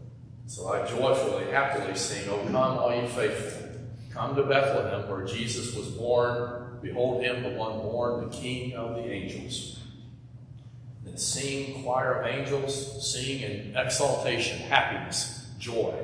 So 0.47 0.69
I 0.73 0.87
joyfully, 0.87 1.51
happily 1.51 1.95
sing, 1.95 2.29
O 2.29 2.45
come, 2.51 2.79
all 2.79 2.95
ye 2.95 3.07
faithful, 3.07 3.69
come 4.11 4.35
to 4.37 4.43
Bethlehem 4.43 5.09
where 5.09 5.25
Jesus 5.25 5.75
was 5.75 5.89
born. 5.89 6.79
Behold 6.83 7.23
him, 7.23 7.43
the 7.43 7.51
one 7.51 7.79
born, 7.79 8.29
the 8.29 8.37
King 8.37 8.75
of 8.75 8.97
the 8.97 9.09
angels. 9.09 9.79
Then 11.05 11.17
sing, 11.17 11.83
choir 11.83 12.21
of 12.21 12.27
angels, 12.27 13.13
sing 13.13 13.41
in 13.41 13.77
exaltation, 13.77 14.59
happiness, 14.59 15.49
joy. 15.59 15.95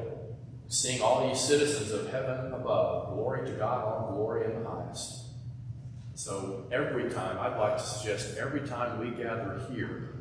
Sing, 0.68 1.02
all 1.02 1.28
ye 1.28 1.34
citizens 1.34 1.90
of 1.90 2.10
heaven 2.10 2.52
above, 2.52 3.14
glory 3.14 3.48
to 3.50 3.56
God, 3.56 3.84
all 3.84 4.12
glory 4.12 4.44
in 4.44 4.62
the 4.62 4.68
highest. 4.68 5.27
So 6.18 6.66
every 6.72 7.08
time, 7.10 7.38
I'd 7.38 7.56
like 7.56 7.76
to 7.76 7.82
suggest 7.84 8.36
every 8.38 8.66
time 8.66 8.98
we 8.98 9.10
gather 9.10 9.64
here, 9.70 10.16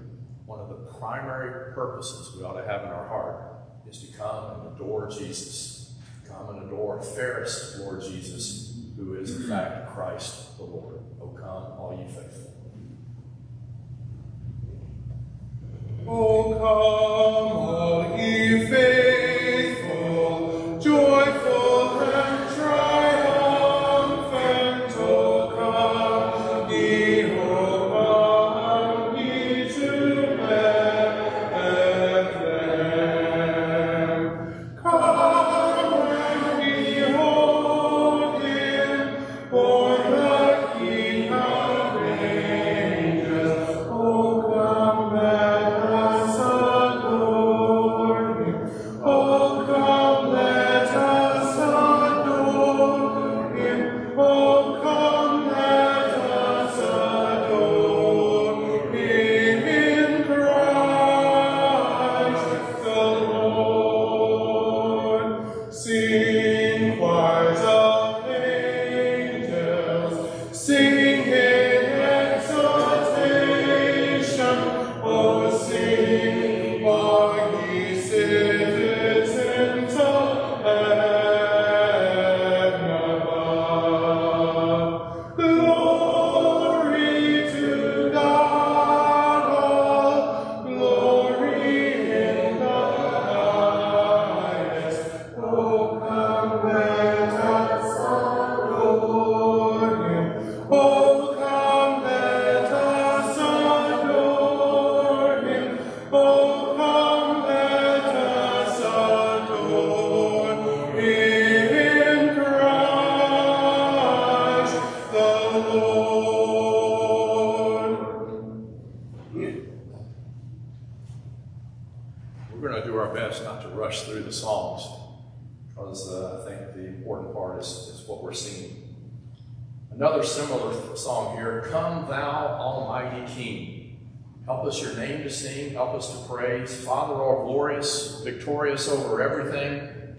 one 0.46 0.60
of 0.60 0.70
the 0.70 0.76
primary 1.00 1.74
purposes 1.74 2.38
we 2.38 2.44
ought 2.44 2.54
to 2.54 2.68
have 2.68 2.84
in 2.84 2.90
our 2.90 3.08
heart 3.08 3.56
is 3.90 4.04
to 4.04 4.16
come 4.16 4.62
and 4.62 4.76
adore 4.76 5.10
Jesus. 5.10 5.96
Come 6.30 6.50
and 6.50 6.68
adore 6.68 7.02
fairest 7.02 7.80
Lord 7.80 8.04
Jesus, 8.04 8.78
who 8.96 9.16
is 9.16 9.38
in 9.38 9.50
fact 9.50 9.90
Christ 9.90 10.56
the 10.60 10.66
Lord. 10.66 11.00
O 11.20 11.30
come, 11.30 11.80
all 11.80 11.98
ye 12.00 12.06
faithful. 12.14 12.54
O 16.08 16.54
come, 16.54 17.58
all 17.58 18.18
ye 18.20 18.68
faithful, 18.68 19.27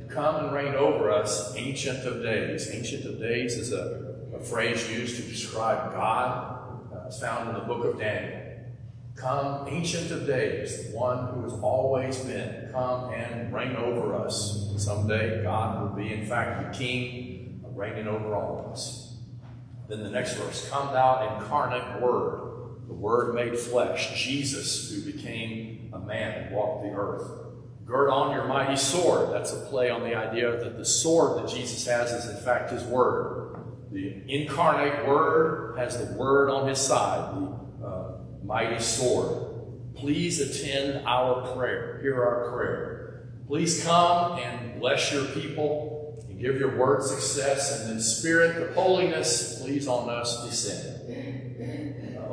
come 0.08 0.36
and 0.36 0.52
reign 0.52 0.74
over 0.74 1.10
us, 1.10 1.54
Ancient 1.56 2.04
of 2.04 2.22
Days. 2.22 2.70
Ancient 2.70 3.04
of 3.04 3.18
Days 3.18 3.56
is 3.56 3.72
a, 3.72 4.16
a 4.34 4.40
phrase 4.40 4.90
used 4.90 5.16
to 5.16 5.22
describe 5.22 5.92
God. 5.92 6.82
Uh, 6.92 7.06
it's 7.06 7.20
found 7.20 7.48
in 7.48 7.54
the 7.54 7.60
book 7.60 7.84
of 7.84 7.98
Daniel. 7.98 8.42
Come, 9.14 9.68
Ancient 9.68 10.10
of 10.10 10.26
Days, 10.26 10.90
the 10.90 10.96
one 10.96 11.34
who 11.34 11.42
has 11.42 11.52
always 11.54 12.18
been, 12.20 12.70
come 12.72 13.12
and 13.12 13.52
reign 13.52 13.74
over 13.76 14.14
us. 14.14 14.72
Someday, 14.76 15.42
God 15.42 15.82
will 15.82 15.96
be, 15.96 16.12
in 16.12 16.24
fact, 16.24 16.72
the 16.72 16.78
King, 16.78 17.64
reigning 17.74 18.06
over 18.06 18.34
all 18.34 18.60
of 18.60 18.72
us. 18.72 19.16
Then 19.88 20.02
the 20.02 20.10
next 20.10 20.34
verse 20.34 20.68
Come, 20.68 20.92
thou 20.92 21.38
incarnate 21.38 22.00
Word, 22.00 22.76
the 22.86 22.94
Word 22.94 23.34
made 23.34 23.58
flesh, 23.58 24.22
Jesus, 24.22 24.90
who 24.90 25.10
became 25.10 25.90
a 25.92 25.98
man 25.98 26.42
and 26.42 26.54
walked 26.54 26.84
the 26.84 26.90
earth. 26.90 27.47
Gird 27.88 28.10
on 28.10 28.32
your 28.32 28.44
mighty 28.44 28.76
sword. 28.76 29.32
That's 29.32 29.54
a 29.54 29.60
play 29.60 29.88
on 29.88 30.02
the 30.02 30.14
idea 30.14 30.62
that 30.62 30.76
the 30.76 30.84
sword 30.84 31.42
that 31.42 31.48
Jesus 31.48 31.86
has 31.86 32.12
is, 32.12 32.28
in 32.28 32.36
fact, 32.44 32.70
his 32.70 32.84
Word. 32.84 33.64
The 33.90 34.22
incarnate 34.28 35.08
Word 35.08 35.78
has 35.78 35.96
the 35.96 36.12
Word 36.14 36.50
on 36.50 36.68
his 36.68 36.78
side, 36.78 37.34
the 37.80 37.86
uh, 37.86 38.12
mighty 38.44 38.78
sword. 38.78 39.94
Please 39.94 40.38
attend 40.38 41.06
our 41.06 41.56
prayer. 41.56 41.98
Hear 42.02 42.22
our 42.22 42.52
prayer. 42.52 43.30
Please 43.46 43.82
come 43.82 44.38
and 44.38 44.78
bless 44.78 45.10
your 45.10 45.24
people 45.24 46.22
and 46.28 46.38
give 46.38 46.60
your 46.60 46.76
word 46.76 47.02
success 47.02 47.80
and 47.80 47.98
the 47.98 48.02
spirit 48.02 48.62
of 48.62 48.74
holiness, 48.74 49.62
please 49.62 49.88
on 49.88 50.10
us 50.10 50.44
descend. 50.44 50.97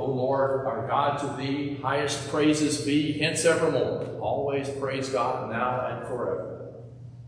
O 0.05 0.11
Lord, 0.11 0.67
our 0.67 0.87
God, 0.87 1.17
to 1.19 1.41
thee 1.41 1.79
highest 1.81 2.29
praises 2.29 2.85
be 2.85 3.13
hence 3.13 3.43
evermore. 3.43 4.19
Always 4.21 4.69
praise 4.69 5.09
God 5.09 5.49
now 5.49 5.87
and 5.87 6.07
forever. 6.07 6.75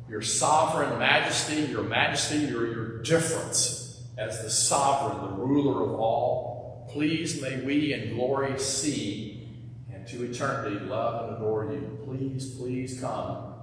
Your 0.08 0.22
sovereign 0.22 1.00
majesty, 1.00 1.64
your 1.72 1.82
majesty, 1.82 2.38
your, 2.38 2.68
your 2.68 3.02
difference 3.02 4.04
as 4.18 4.44
the 4.44 4.50
sovereign, 4.52 5.38
the 5.38 5.44
ruler 5.44 5.86
of 5.86 6.00
all. 6.00 6.88
Please 6.92 7.42
may 7.42 7.62
we 7.62 7.94
in 7.94 8.14
glory 8.14 8.60
see 8.60 9.50
and 9.92 10.08
to 10.08 10.24
eternity 10.24 10.80
love 10.86 11.30
and 11.30 11.38
adore 11.38 11.72
you. 11.72 12.00
Please, 12.06 12.52
please 12.52 13.02
come, 13.02 13.56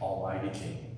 Almighty 0.00 0.56
King. 0.56 0.89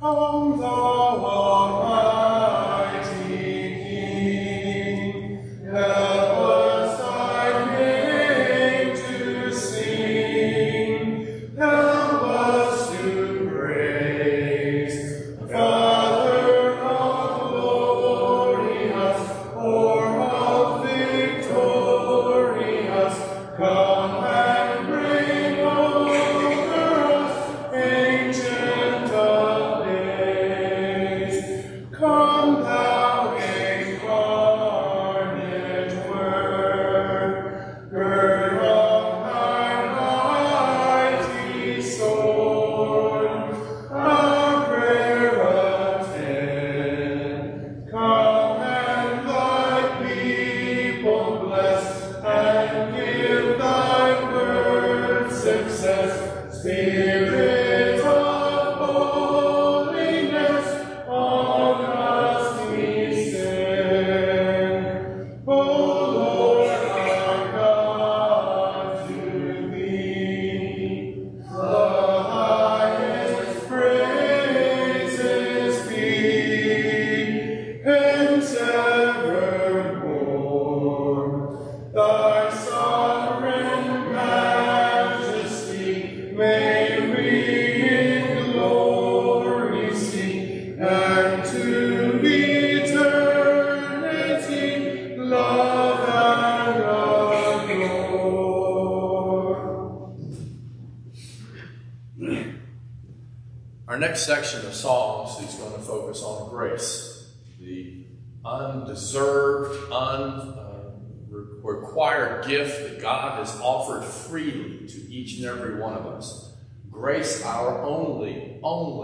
Come 0.00 0.58
thou 0.58 1.26
almighty 1.26 3.04
King, 4.96 5.60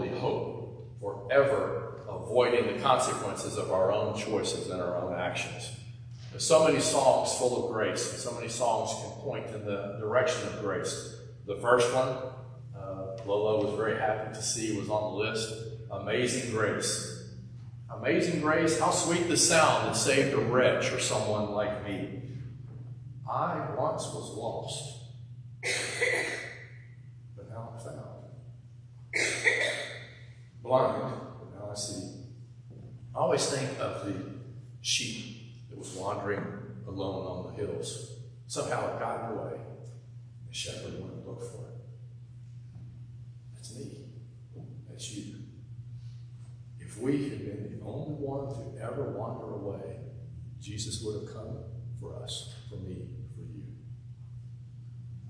hope 0.05 0.97
for 0.99 1.27
ever 1.31 2.03
avoiding 2.07 2.75
the 2.75 2.81
consequences 2.81 3.57
of 3.57 3.71
our 3.71 3.91
own 3.91 4.17
choices 4.17 4.69
and 4.69 4.81
our 4.81 4.95
own 4.97 5.13
actions. 5.13 5.71
There's 6.31 6.45
so 6.45 6.65
many 6.65 6.79
songs 6.79 7.33
full 7.37 7.65
of 7.65 7.71
grace, 7.73 8.11
and 8.11 8.19
so 8.21 8.31
many 8.33 8.49
songs 8.49 8.91
can 9.01 9.11
point 9.21 9.47
in 9.47 9.65
the 9.65 9.97
direction 9.99 10.47
of 10.47 10.59
grace. 10.61 11.15
The 11.45 11.55
first 11.55 11.93
one, 11.93 12.09
uh, 12.77 13.17
Lola 13.25 13.65
was 13.65 13.75
very 13.75 13.97
happy 13.97 14.33
to 14.33 14.41
see 14.41 14.77
was 14.77 14.89
on 14.89 15.13
the 15.13 15.17
list. 15.17 15.53
Amazing 15.89 16.51
Grace. 16.51 17.23
Amazing 17.91 18.41
Grace, 18.41 18.79
how 18.79 18.91
sweet 18.91 19.27
the 19.27 19.37
sound 19.37 19.87
that 19.87 19.95
saved 19.95 20.33
a 20.33 20.37
wretch 20.37 20.91
or 20.91 20.99
someone 20.99 21.51
like 21.51 21.85
me. 21.85 22.21
I 23.29 23.69
once 23.77 24.03
was 24.13 24.29
lost, 24.37 25.03
but 27.35 27.49
now 27.49 27.73
I'm 27.73 27.79
found. 27.79 28.03
Blind, 30.67 31.13
but 31.39 31.57
now 31.57 31.71
I 31.71 31.75
see. 31.75 32.25
I 33.15 33.19
always 33.19 33.49
think 33.49 33.79
of 33.79 34.05
the 34.05 34.13
sheep 34.81 35.69
that 35.69 35.77
was 35.77 35.93
wandering 35.93 36.43
alone 36.85 37.25
on 37.25 37.55
the 37.55 37.63
hills. 37.63 38.19
Somehow 38.47 38.93
it 38.93 38.99
got 38.99 39.31
away. 39.31 39.61
The 40.49 40.53
shepherd 40.53 40.99
went 40.99 41.13
and 41.13 41.25
looked 41.25 41.43
for 41.43 41.69
it. 41.69 41.75
That's 43.53 43.75
me. 43.75 44.07
That's 44.89 45.09
you. 45.13 45.35
If 46.81 46.97
we 46.99 47.29
had 47.29 47.45
been 47.45 47.79
the 47.79 47.85
only 47.85 48.15
one 48.15 48.49
to 48.49 48.83
ever 48.83 49.11
wander 49.17 49.53
away, 49.53 49.99
Jesus 50.59 51.01
would 51.01 51.21
have 51.21 51.33
come 51.33 51.59
for 52.01 52.21
us, 52.21 52.55
for 52.69 52.75
me, 52.75 53.07
for 53.35 53.41
you. 53.41 53.63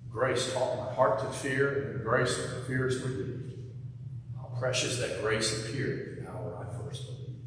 Grace 0.09 0.51
taught 0.51 0.77
my 0.77 0.93
heart 0.95 1.19
to 1.19 1.25
fear, 1.25 1.91
and 1.91 2.03
grace 2.03 2.39
of 2.39 2.55
the 2.55 2.61
fear 2.61 2.87
is 2.87 2.99
relieved. 3.03 3.43
How 3.43 3.46
precious 4.59 4.99
that 4.99 5.21
grace 5.21 5.69
appeared 5.69 6.23
the 6.23 6.29
hour 6.29 6.57
I 6.57 6.83
first 6.83 7.05
believed. 7.05 7.41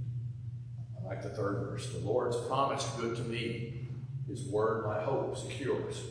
I 0.99 1.07
like 1.07 1.23
the 1.23 1.31
third 1.31 1.61
verse. 1.61 1.91
The 1.93 1.99
Lord's 1.99 2.37
promised 2.49 2.99
good 2.99 3.17
to 3.17 3.23
me. 3.23 3.89
His 4.29 4.47
word 4.47 4.87
my 4.87 5.01
hope 5.03 5.37
secures. 5.37 6.03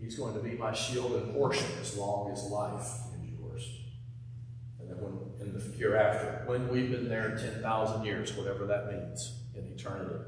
He's 0.00 0.16
going 0.16 0.34
to 0.34 0.40
be 0.40 0.52
my 0.52 0.72
shield 0.72 1.12
and 1.12 1.32
portion 1.32 1.66
as 1.80 1.96
long 1.96 2.32
as 2.32 2.42
life 2.44 2.88
endures. 3.14 3.68
And 4.80 4.90
then 4.90 4.96
when, 5.00 5.46
in 5.46 5.52
the 5.54 5.76
hereafter, 5.76 6.42
when 6.46 6.68
we've 6.68 6.90
been 6.90 7.08
there 7.08 7.36
10,000 7.36 8.04
years, 8.04 8.34
whatever 8.34 8.66
that 8.66 8.90
means 8.90 9.40
in 9.54 9.66
eternity. 9.66 10.24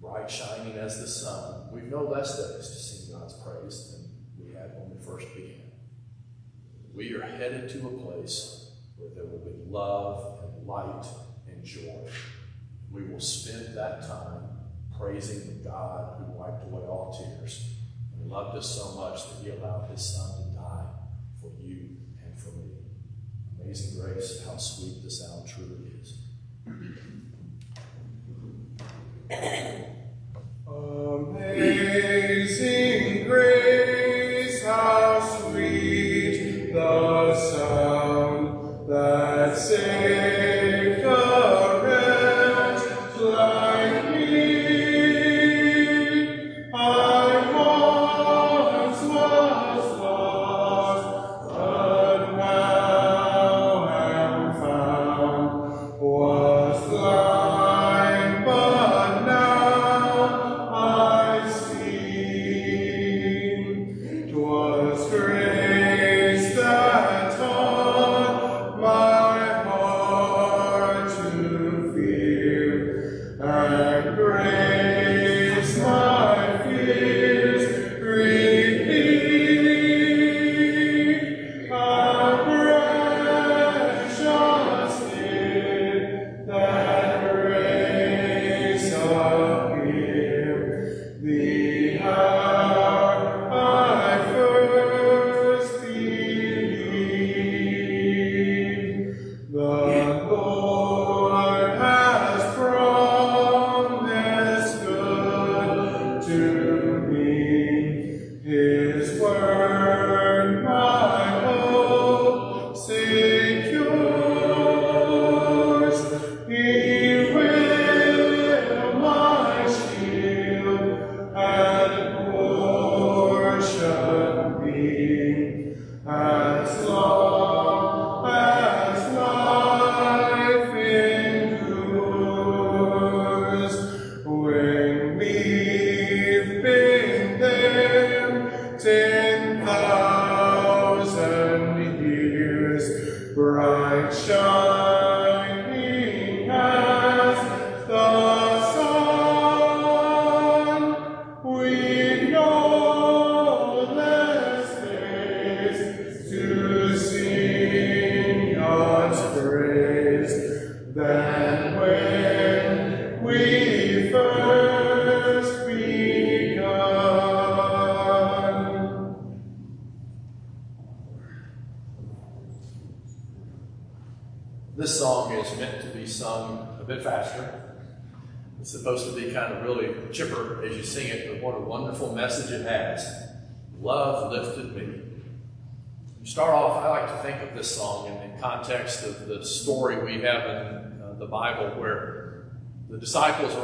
Bright 0.00 0.30
shining 0.30 0.74
as 0.74 1.00
the 1.00 1.08
sun. 1.08 1.72
We've 1.72 1.84
no 1.84 2.02
less 2.02 2.36
days 2.36 2.68
to 2.68 2.76
sing 2.76 3.18
God's 3.18 3.34
praise 3.42 3.90
than 3.90 4.46
we 4.46 4.52
had 4.52 4.74
when 4.74 4.90
we 4.90 5.04
first 5.04 5.26
began. 5.34 5.72
We 6.94 7.14
are 7.14 7.22
headed 7.22 7.70
to 7.70 7.88
a 7.88 7.90
place 7.90 8.63
where 8.96 9.10
there 9.14 9.24
will 9.24 9.44
be 9.44 9.70
love 9.70 10.40
and 10.44 10.66
light 10.66 11.06
and 11.48 11.64
joy. 11.64 12.08
We 12.90 13.04
will 13.04 13.20
spend 13.20 13.76
that 13.76 14.02
time 14.02 14.48
praising 14.96 15.48
the 15.48 15.54
God 15.68 16.16
who 16.18 16.32
wiped 16.32 16.64
away 16.64 16.82
all 16.82 17.12
tears 17.12 17.74
and 18.12 18.30
loved 18.30 18.56
us 18.56 18.70
so 18.70 18.94
much 18.98 19.28
that 19.28 19.42
he 19.42 19.50
allowed 19.50 19.90
his 19.90 20.14
son 20.14 20.30
to 20.38 20.44
die 20.56 20.86
for 21.40 21.50
you 21.60 21.96
and 22.24 22.38
for 22.38 22.50
me. 22.50 22.70
Amazing 23.60 24.00
grace, 24.00 24.44
how 24.46 24.56
sweet 24.56 25.02
the 25.02 25.10
sound 25.10 25.48
truly 25.48 25.90
is. 26.00 26.18
Amazing 30.66 32.93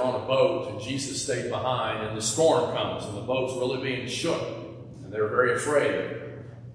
are 0.01 0.15
on 0.15 0.23
a 0.23 0.27
boat 0.27 0.71
and 0.71 0.81
Jesus 0.81 1.23
stayed 1.23 1.51
behind 1.51 2.07
and 2.07 2.17
the 2.17 2.23
storm 2.23 2.75
comes 2.75 3.05
and 3.05 3.17
the 3.17 3.23
boat's 3.23 3.55
really 3.55 3.83
being 3.83 4.09
shook 4.09 4.41
and 5.03 5.13
they're 5.13 5.29
very 5.29 5.55
afraid. 5.55 6.17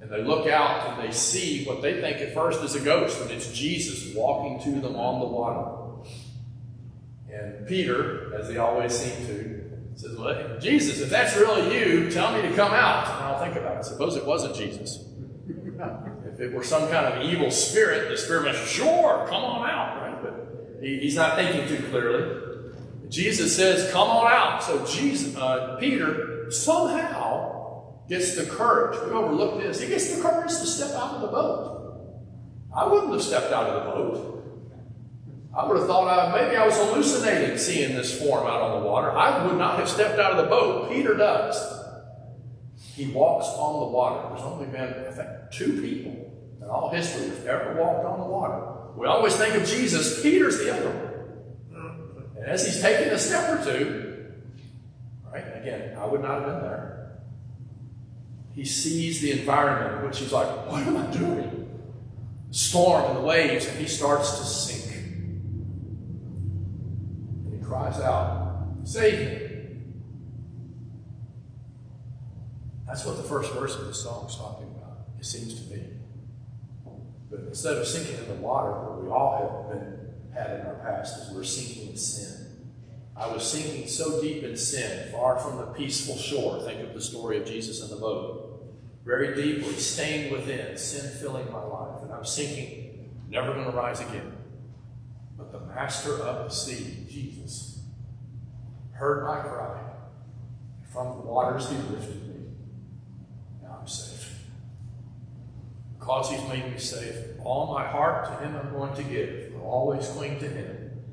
And 0.01 0.11
they 0.11 0.23
look 0.23 0.47
out 0.47 0.88
and 0.89 1.07
they 1.07 1.11
see 1.11 1.65
what 1.65 1.81
they 1.81 1.99
think 1.99 2.17
at 2.17 2.33
first 2.33 2.61
is 2.63 2.75
a 2.75 2.79
ghost, 2.79 3.19
and 3.21 3.31
it's 3.31 3.51
Jesus 3.51 4.13
walking 4.15 4.61
to 4.61 4.79
them 4.79 4.95
on 4.95 5.19
the 5.19 5.25
water. 5.25 6.05
And 7.33 7.65
Peter, 7.65 8.35
as 8.35 8.47
he 8.47 8.57
always 8.57 8.95
seemed 8.95 9.27
to, 9.27 9.71
says, 9.95 10.15
Well, 10.15 10.59
Jesus, 10.59 11.01
if 11.01 11.09
that's 11.09 11.35
really 11.38 11.75
you, 11.75 12.11
tell 12.11 12.33
me 12.33 12.47
to 12.47 12.53
come 12.55 12.71
out. 12.71 13.07
And 13.07 13.25
I'll 13.25 13.39
think 13.39 13.55
about 13.55 13.77
it. 13.77 13.85
Suppose 13.85 14.15
it 14.15 14.25
wasn't 14.25 14.55
Jesus. 14.55 15.03
If 16.35 16.41
it 16.41 16.53
were 16.53 16.65
some 16.65 16.89
kind 16.89 17.05
of 17.05 17.23
evil 17.23 17.49
spirit, 17.49 18.09
the 18.09 18.17
spirit 18.17 18.43
must, 18.43 18.67
sure, 18.67 19.25
come 19.29 19.41
on 19.41 19.69
out, 19.69 20.01
right? 20.01 20.21
But 20.21 20.83
he, 20.83 20.99
he's 20.99 21.15
not 21.15 21.38
thinking 21.38 21.65
too 21.65 21.81
clearly. 21.88 22.44
Jesus 23.15 23.56
says, 23.56 23.89
come 23.93 24.10
on 24.10 24.30
out. 24.30 24.62
So 24.62 24.86
Jesus, 24.86 25.38
uh, 25.38 25.78
Peter 25.80 26.51
somehow 26.51 28.04
gets 28.10 28.36
the 28.36 28.45
courage. 28.45 28.99
We 29.06 29.12
overlook 29.12 29.62
this. 29.62 29.80
He 29.80 29.88
gets 29.88 30.13
the 30.13 30.21
courage 30.21 30.49
to 30.49 30.65
step 30.65 30.91
out 30.91 31.15
of 31.15 31.21
the 31.21 31.28
boat. 31.28 32.12
I 32.75 32.86
wouldn't 32.86 33.13
have 33.13 33.21
stepped 33.21 33.54
out 33.54 33.69
of 33.69 33.86
the 33.86 33.91
boat. 33.91 34.32
I 35.58 35.65
would 35.65 35.78
have 35.78 35.88
thought 35.88 36.10
I, 36.10 36.41
maybe 36.41 36.58
I 36.58 36.65
was 36.65 36.75
hallucinating 36.75 37.58
seeing 37.58 37.95
this 37.95 38.19
form 38.19 38.45
out 38.45 38.62
on 38.62 38.82
the 38.82 38.86
water. 38.86 39.10
I 39.12 39.47
would 39.47 39.58
not 39.58 39.80
have 39.80 39.88
stepped 39.88 40.19
out 40.19 40.34
of 40.34 40.38
the 40.43 40.49
boat. 40.49 40.91
Peter 40.91 41.13
does. 41.13 41.56
He 42.95 43.08
walks 43.08 43.47
on 43.47 43.80
the 43.80 43.88
water. 43.88 44.28
There's 44.28 44.41
only 44.41 44.65
been, 44.65 45.06
I 45.08 45.12
think, 45.12 45.30
two 45.51 45.82
people 45.82 46.58
in 46.62 46.67
all 46.67 46.89
history 46.89 47.30
who've 47.30 47.47
ever 47.47 47.82
walked 47.82 48.06
on 48.06 48.19
the 48.19 48.25
water. 48.25 48.97
We 48.97 49.08
always 49.08 49.38
think 49.38 49.56
of 49.56 49.65
Jesus. 49.65 50.21
Peter's 50.21 50.58
the 50.58 50.75
other 50.75 50.89
one. 50.89 51.04
And 52.45 52.53
as 52.53 52.63
he's 52.63 52.79
taking 52.79 53.12
a 53.12 53.17
step 53.17 53.49
or 53.49 53.63
two, 53.65 54.31
right, 55.34 55.43
again, 55.60 55.97
I 55.97 56.05
would 56.05 56.21
not 56.21 56.41
have 56.41 56.45
been 56.45 56.62
there. 56.62 57.17
He 58.53 58.65
sees 58.65 59.19
the 59.19 59.31
environment 59.31 60.05
which 60.05 60.19
he's 60.19 60.31
like, 60.31 60.47
what 60.69 60.84
am 60.84 60.95
I 60.95 61.08
doing? 61.08 61.81
The 62.49 62.53
storm 62.53 63.03
and 63.05 63.17
the 63.17 63.21
waves, 63.21 63.65
and 63.65 63.79
he 63.79 63.88
starts 63.88 64.38
to 64.38 64.45
sink 64.45 64.95
And 67.45 67.60
he 67.60 67.65
cries 67.65 67.99
out, 67.99 68.67
Save 68.84 69.19
me. 69.19 69.39
That's 72.86 73.03
what 73.05 73.17
the 73.17 73.23
first 73.23 73.53
verse 73.53 73.75
of 73.75 73.88
the 73.88 73.93
song 73.95 74.27
is 74.29 74.36
talking 74.36 74.67
about, 74.67 74.99
it 75.17 75.25
seems 75.25 75.60
to 75.60 75.75
me. 75.75 75.84
But 77.31 77.39
instead 77.39 77.77
of 77.77 77.88
sinking 77.88 78.19
in 78.19 78.27
the 78.27 78.36
water, 78.36 78.69
where 78.69 79.03
we 79.03 79.10
all 79.10 79.67
have 79.67 79.81
been 79.81 79.94
had 80.36 80.60
in 80.60 80.65
our 80.65 80.76
past 80.76 81.17
is 81.21 81.34
we're 81.34 81.43
sinking 81.43 81.91
in 81.91 81.98
sin. 81.98 82.45
I 83.17 83.32
was 83.32 83.50
sinking 83.50 83.88
so 83.88 84.21
deep 84.21 84.43
in 84.43 84.58
sin, 84.58 85.12
far 85.12 85.39
from 85.39 85.58
the 85.58 85.67
peaceful 85.67 86.17
shore. 86.17 86.62
Think 86.62 86.82
of 86.82 86.93
the 86.93 87.02
story 87.02 87.38
of 87.39 87.48
Jesus 87.48 87.82
in 87.82 87.89
the 87.89 87.95
boat. 87.95 88.63
Very 89.06 89.36
deeply, 89.36 89.74
stained 89.76 90.32
within, 90.32 90.78
sin 90.78 91.10
filling 91.21 91.50
my 91.52 91.63
life. 91.63 92.02
And 92.02 92.12
I'm 92.12 92.26
sinking, 92.26 93.13
never 93.30 93.54
going 93.54 93.71
to 93.71 93.78
rise 93.78 94.02
again. 94.02 94.34
But 95.38 95.52
the 95.52 95.62
master 95.62 96.19
of 96.19 96.50
the 96.50 96.50
sea, 96.50 97.06
Jesus, 97.10 97.84
heard 98.91 99.26
my 99.26 99.39
cry. 99.41 99.80
From 100.91 101.17
the 101.17 101.24
waters 101.24 101.69
he 101.69 101.76
lifted 101.76 102.28
me. 102.28 102.48
Now 103.62 103.78
I'm 103.82 103.88
safe. 103.88 104.39
Because 105.98 106.30
he's 106.30 106.50
made 106.50 106.71
me 106.71 106.78
safe, 106.78 107.15
all 107.43 107.74
my 107.74 107.86
heart 107.86 108.26
to 108.26 108.45
him 108.45 108.56
I'm 108.56 108.71
going 108.71 108.93
to 108.95 109.04
give. 109.04 109.54
Always 109.65 110.08
cling 110.10 110.39
to 110.39 110.47
him. 110.47 111.04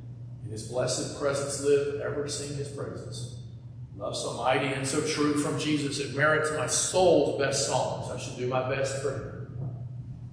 In 0.44 0.50
his 0.50 0.68
blessed 0.68 1.20
presence 1.20 1.62
live, 1.62 2.00
ever 2.00 2.28
sing 2.28 2.56
his 2.56 2.68
praises. 2.68 3.42
Love 3.96 4.16
so 4.16 4.34
mighty 4.34 4.66
and 4.66 4.86
so 4.86 5.00
true 5.06 5.34
from 5.34 5.58
Jesus, 5.58 5.98
it 5.98 6.16
merits 6.16 6.50
my 6.56 6.66
soul's 6.66 7.40
best 7.40 7.66
songs. 7.66 8.10
I 8.10 8.18
should 8.18 8.36
do 8.36 8.48
my 8.48 8.68
best 8.68 9.02
for 9.02 9.12
him. 9.12 9.42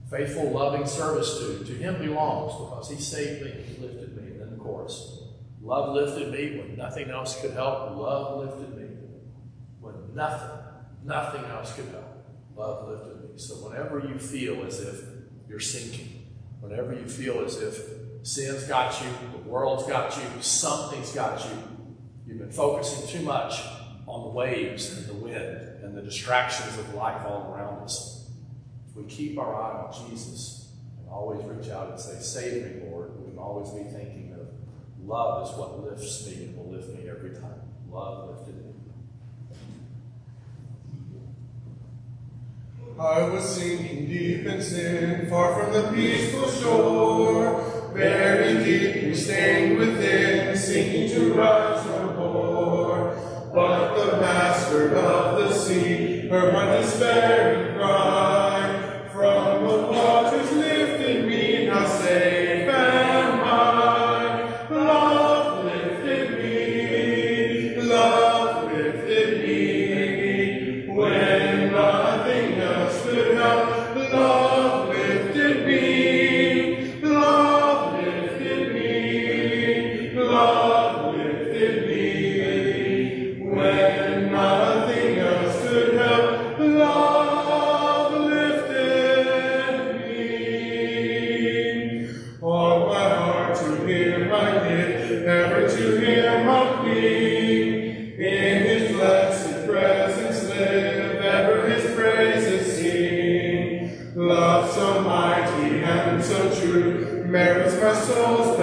Faithful, 0.10 0.49
loving 0.51 0.88
service 0.88 1.38
to, 1.39 1.63
to 1.65 1.73
him 1.73 1.99
belongs 1.99 2.53
because 2.53 2.89
he 2.89 2.97
saved 2.97 3.43
me, 3.43 3.51
he 3.51 3.82
lifted 3.82 4.17
me. 4.17 4.32
And 4.32 4.41
then 4.41 4.49
the 4.51 4.58
chorus. 4.58 5.19
Love 5.62 5.93
lifted 5.93 6.32
me 6.32 6.60
when 6.60 6.77
nothing 6.77 7.10
else 7.12 7.39
could 7.39 7.51
help. 7.51 7.95
Love 7.95 8.39
lifted 8.39 8.75
me 8.75 8.88
when 9.79 10.15
nothing, 10.15 10.49
nothing 11.03 11.45
else 11.45 11.73
could 11.73 11.89
help. 11.89 12.25
Love 12.55 12.89
lifted 12.89 13.21
me. 13.21 13.38
So 13.38 13.55
whenever 13.55 13.99
you 13.99 14.17
feel 14.17 14.65
as 14.65 14.79
if 14.79 15.03
you're 15.47 15.60
sinking, 15.60 16.27
whenever 16.60 16.93
you 16.93 17.08
feel 17.08 17.43
as 17.45 17.58
if 17.58 17.77
sin's 18.23 18.63
got 18.63 19.01
you, 19.01 19.08
the 19.32 19.49
world's 19.49 19.84
got 19.88 20.15
you, 20.17 20.23
something's 20.41 21.12
got 21.13 21.43
you, 21.45 21.51
you've 22.27 22.39
been 22.39 22.51
focusing 22.51 23.08
too 23.08 23.25
much 23.25 23.62
on 24.08 24.23
the 24.23 24.29
waves 24.29 24.97
and 24.97 25.05
the 25.08 25.13
wind 25.13 25.84
and 25.84 25.95
the 25.95 26.01
distractions 26.01 26.77
of 26.77 26.93
life 26.95 27.25
all 27.25 27.53
around 27.53 27.84
us 27.84 28.29
If 28.89 28.95
we 28.95 29.03
keep 29.03 29.38
our 29.38 29.55
eye 29.55 29.86
on 29.86 30.10
Jesus 30.10 30.71
and 30.99 31.10
always 31.10 31.43
reach 31.45 31.69
out 31.69 31.91
and 31.91 31.99
say, 31.99 32.19
Save 32.19 32.65
me, 32.65 32.89
Lord, 32.89 33.19
we 33.19 33.29
can 33.29 33.38
always 33.38 33.69
be 33.69 33.84
thinking 33.84 34.34
of 34.34 34.47
love 35.08 35.47
is 35.47 35.58
what 35.58 35.84
lifts 35.84 36.25
me 36.27 36.45
and 36.45 36.58
will 36.58 36.71
lift 36.71 36.89
me 36.89 37.10
every 37.10 37.32
time. 37.32 37.62
Love 37.91 38.29
lifted 38.29 38.55
me. 38.55 38.69
I 42.99 43.29
was 43.29 43.55
sinking 43.55 44.08
deep 44.08 44.45
in 44.45 44.62
sin, 44.62 45.29
far 45.29 45.63
from 45.63 45.73
the 45.73 45.89
peaceful 45.93 46.51
shore, 46.51 47.78
very 47.93 48.63
deeply 48.63 49.15
stained 49.15 49.78
within, 49.78 50.56
sinking 50.56 51.10
to 51.10 51.34
rise 51.34 51.86
no 51.86 52.13
more. 52.13 53.52
But 53.54 53.95
the 53.95 54.17
master 54.21 54.95
of 54.95 55.39
the 55.39 55.54
sea 55.54 56.28
heard 56.28 56.54
my 56.54 56.78
despairing 56.78 57.75
cry. 57.78 58.38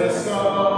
Soul's 0.09 0.25
best 0.25 0.76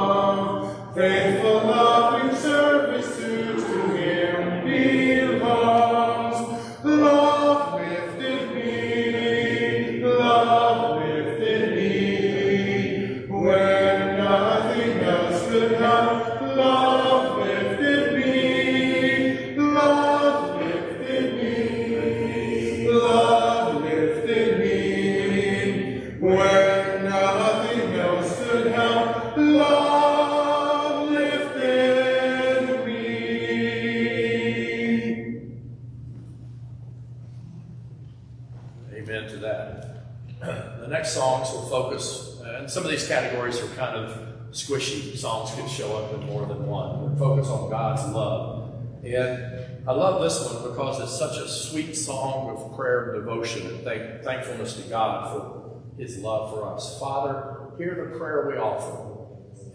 Songs 45.19 45.53
can 45.53 45.67
show 45.67 45.97
up 45.97 46.13
in 46.13 46.25
more 46.27 46.45
than 46.45 46.65
one. 46.65 47.09
But 47.09 47.19
focus 47.19 47.47
on 47.49 47.69
God's 47.69 48.07
love. 48.13 48.73
And 49.03 49.87
I 49.87 49.91
love 49.91 50.21
this 50.21 50.45
one 50.45 50.71
because 50.71 51.01
it's 51.01 51.17
such 51.17 51.37
a 51.37 51.49
sweet 51.49 51.93
song 51.95 52.49
of 52.49 52.75
prayer 52.77 53.11
and 53.11 53.25
devotion 53.25 53.67
and 53.67 53.83
thank, 53.83 54.23
thankfulness 54.23 54.75
to 54.75 54.89
God 54.89 55.31
for 55.31 55.81
His 55.97 56.19
love 56.19 56.51
for 56.51 56.73
us. 56.73 56.97
Father, 56.99 57.71
hear 57.77 58.09
the 58.09 58.17
prayer 58.17 58.47
we 58.49 58.57
offer. 58.57 59.07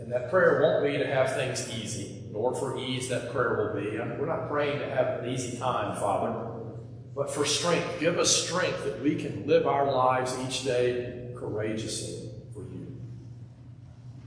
And 0.00 0.10
that 0.12 0.30
prayer 0.30 0.60
won't 0.62 0.84
be 0.84 0.96
to 0.96 1.06
have 1.06 1.34
things 1.34 1.68
easy, 1.70 2.22
nor 2.30 2.54
for 2.54 2.78
ease 2.78 3.08
that 3.10 3.30
prayer 3.32 3.72
will 3.74 3.82
be. 3.82 3.98
We're 3.98 4.26
not 4.26 4.48
praying 4.48 4.78
to 4.78 4.88
have 4.88 5.22
an 5.22 5.28
easy 5.28 5.58
time, 5.58 5.94
Father. 5.96 6.52
but 7.14 7.30
for 7.30 7.44
strength. 7.44 8.00
Give 8.00 8.18
us 8.18 8.44
strength 8.44 8.84
that 8.84 9.02
we 9.02 9.14
can 9.16 9.46
live 9.46 9.66
our 9.66 9.90
lives 9.90 10.36
each 10.46 10.64
day 10.64 11.28
courageously. 11.36 12.23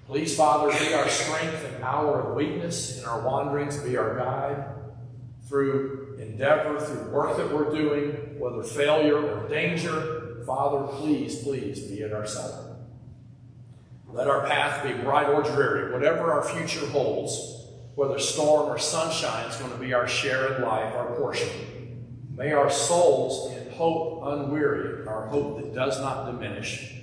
Please, 0.07 0.37
Father, 0.37 0.71
be 0.71 0.93
our 0.93 1.09
strength 1.09 1.65
and 1.65 1.83
hour 1.83 2.21
of 2.21 2.35
weakness, 2.35 2.97
in 2.97 3.03
our 3.03 3.19
wanderings, 3.19 3.75
be 3.83 3.97
our 3.97 4.15
guide 4.15 4.65
through 5.49 6.15
endeavor, 6.17 6.79
through 6.79 7.11
work 7.11 7.35
that 7.35 7.51
we're 7.51 7.69
doing, 7.69 8.39
whether 8.39 8.63
failure 8.63 9.17
or 9.17 9.49
danger. 9.49 10.43
Father, 10.45 10.87
please, 10.95 11.43
please 11.43 11.81
be 11.81 12.03
at 12.03 12.13
our 12.13 12.25
side. 12.25 12.77
Let 14.07 14.29
our 14.29 14.47
path 14.47 14.81
be 14.81 14.93
bright 14.93 15.27
or 15.27 15.43
dreary, 15.43 15.91
whatever 15.91 16.31
our 16.31 16.43
future 16.43 16.85
holds, 16.87 17.67
whether 17.95 18.17
storm 18.17 18.69
or 18.69 18.79
sunshine 18.79 19.49
is 19.49 19.57
going 19.57 19.71
to 19.71 19.77
be 19.77 19.93
our 19.93 20.07
share 20.07 20.55
in 20.55 20.61
life, 20.61 20.95
our 20.95 21.15
portion. 21.17 21.49
May 22.33 22.53
our 22.53 22.69
souls 22.69 23.53
in 23.57 23.73
hope 23.73 24.21
unweary, 24.21 25.05
our 25.05 25.27
hope 25.27 25.61
that 25.61 25.75
does 25.75 25.99
not 25.99 26.27
diminish, 26.27 26.96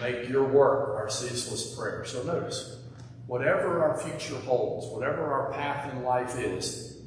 make 0.00 0.28
your 0.28 0.44
work 0.44 0.96
our 0.96 1.08
ceaseless 1.08 1.74
prayer. 1.76 2.04
So 2.04 2.22
notice, 2.22 2.78
whatever 3.26 3.82
our 3.82 3.96
future 3.98 4.38
holds, 4.40 4.86
whatever 4.94 5.32
our 5.32 5.52
path 5.52 5.92
in 5.92 6.02
life 6.02 6.38
is, 6.38 6.98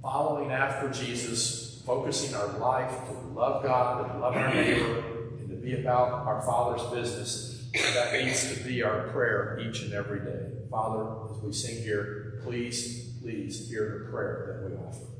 following 0.00 0.50
after 0.50 0.90
Jesus, 0.90 1.82
focusing 1.86 2.34
our 2.34 2.58
life 2.58 2.90
to 3.06 3.12
love 3.12 3.62
God 3.62 4.10
and 4.10 4.20
love 4.20 4.36
our 4.36 4.54
neighbor 4.54 4.98
and 5.38 5.48
to 5.48 5.56
be 5.56 5.80
about 5.80 6.26
our 6.26 6.42
Father's 6.42 6.82
business 6.90 7.52
that 7.94 8.12
needs 8.12 8.54
to 8.54 8.62
be 8.64 8.82
our 8.82 9.08
prayer 9.08 9.58
each 9.60 9.82
and 9.82 9.94
every 9.94 10.20
day. 10.20 10.48
Father, 10.70 11.34
as 11.34 11.42
we 11.42 11.52
sing 11.52 11.82
here, 11.82 12.40
please, 12.42 13.14
please 13.22 13.68
hear 13.68 14.04
the 14.04 14.10
prayer 14.10 14.60
that 14.60 14.70
we 14.70 14.76
offer. 14.76 15.11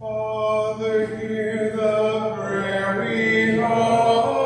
Father, 0.00 1.06
hear 1.16 1.74
the 1.74 2.32
prayer 2.36 3.00
we 3.00 3.60
offer, 3.60 4.37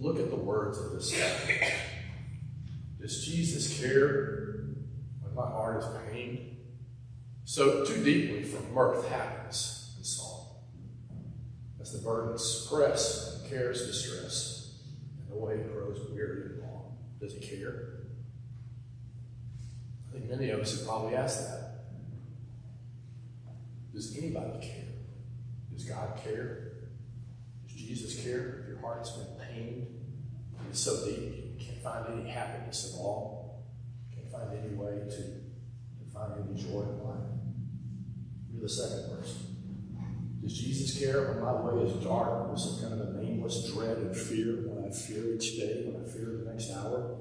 Look 0.00 0.18
at 0.18 0.30
the 0.30 0.36
words 0.36 0.78
of 0.78 0.92
this. 0.92 1.12
Does 3.00 3.24
Jesus 3.24 3.80
care 3.80 4.66
when 5.20 5.34
my 5.34 5.46
heart 5.46 5.82
is 5.82 5.88
pained? 6.10 6.56
So 7.44 7.84
too 7.84 8.02
deeply 8.02 8.42
from 8.42 8.72
mirth 8.74 9.08
happiness 9.08 9.94
in 9.96 10.04
song. 10.04 10.46
As 11.80 11.92
the 11.92 11.98
burdens 11.98 12.66
press 12.70 13.40
and 13.40 13.50
cares 13.50 13.86
distress, 13.86 14.80
and 15.20 15.30
the 15.30 15.36
way 15.36 15.58
grows 15.72 16.00
weary 16.10 16.42
and 16.46 16.62
long. 16.62 16.98
Does 17.20 17.34
he 17.34 17.40
care? 17.40 18.00
I 20.08 20.12
think 20.12 20.28
many 20.28 20.50
of 20.50 20.60
us 20.60 20.76
have 20.76 20.86
probably 20.86 21.14
asked 21.14 21.48
that. 21.48 21.84
Does 23.94 24.16
anybody 24.18 24.58
care? 24.60 24.84
Does 25.72 25.84
God 25.84 26.20
care? 26.22 26.72
Does 27.86 28.00
Jesus 28.00 28.24
care 28.24 28.60
if 28.60 28.68
your 28.68 28.80
heart's 28.80 29.10
been 29.12 29.36
pained? 29.46 29.86
It's 30.70 30.80
so 30.80 31.06
deep 31.06 31.58
you 31.58 31.64
can't 31.64 31.82
find 31.82 32.20
any 32.20 32.28
happiness 32.28 32.92
at 32.92 33.00
all. 33.00 33.64
Can't 34.14 34.30
find 34.30 34.58
any 34.58 34.74
way 34.74 35.04
to, 35.08 35.16
to 35.16 36.12
find 36.12 36.32
any 36.34 36.60
joy 36.60 36.82
in 36.82 37.04
life. 37.04 37.30
You're 38.50 38.62
the 38.62 38.68
second 38.68 39.16
person. 39.16 40.36
Does 40.42 40.58
Jesus 40.58 40.98
care 40.98 41.28
when 41.28 41.40
my 41.40 41.52
way 41.52 41.84
is 41.84 42.04
dark 42.04 42.50
with 42.50 42.60
some 42.60 42.80
kind 42.80 43.00
of 43.00 43.14
a 43.14 43.22
nameless 43.22 43.72
dread 43.72 43.98
and 43.98 44.16
fear, 44.16 44.68
when 44.68 44.84
I 44.84 44.92
fear 44.92 45.34
each 45.34 45.56
day, 45.56 45.84
when 45.86 46.04
I 46.04 46.08
fear 46.08 46.42
the 46.44 46.50
next 46.50 46.70
hour? 46.72 47.18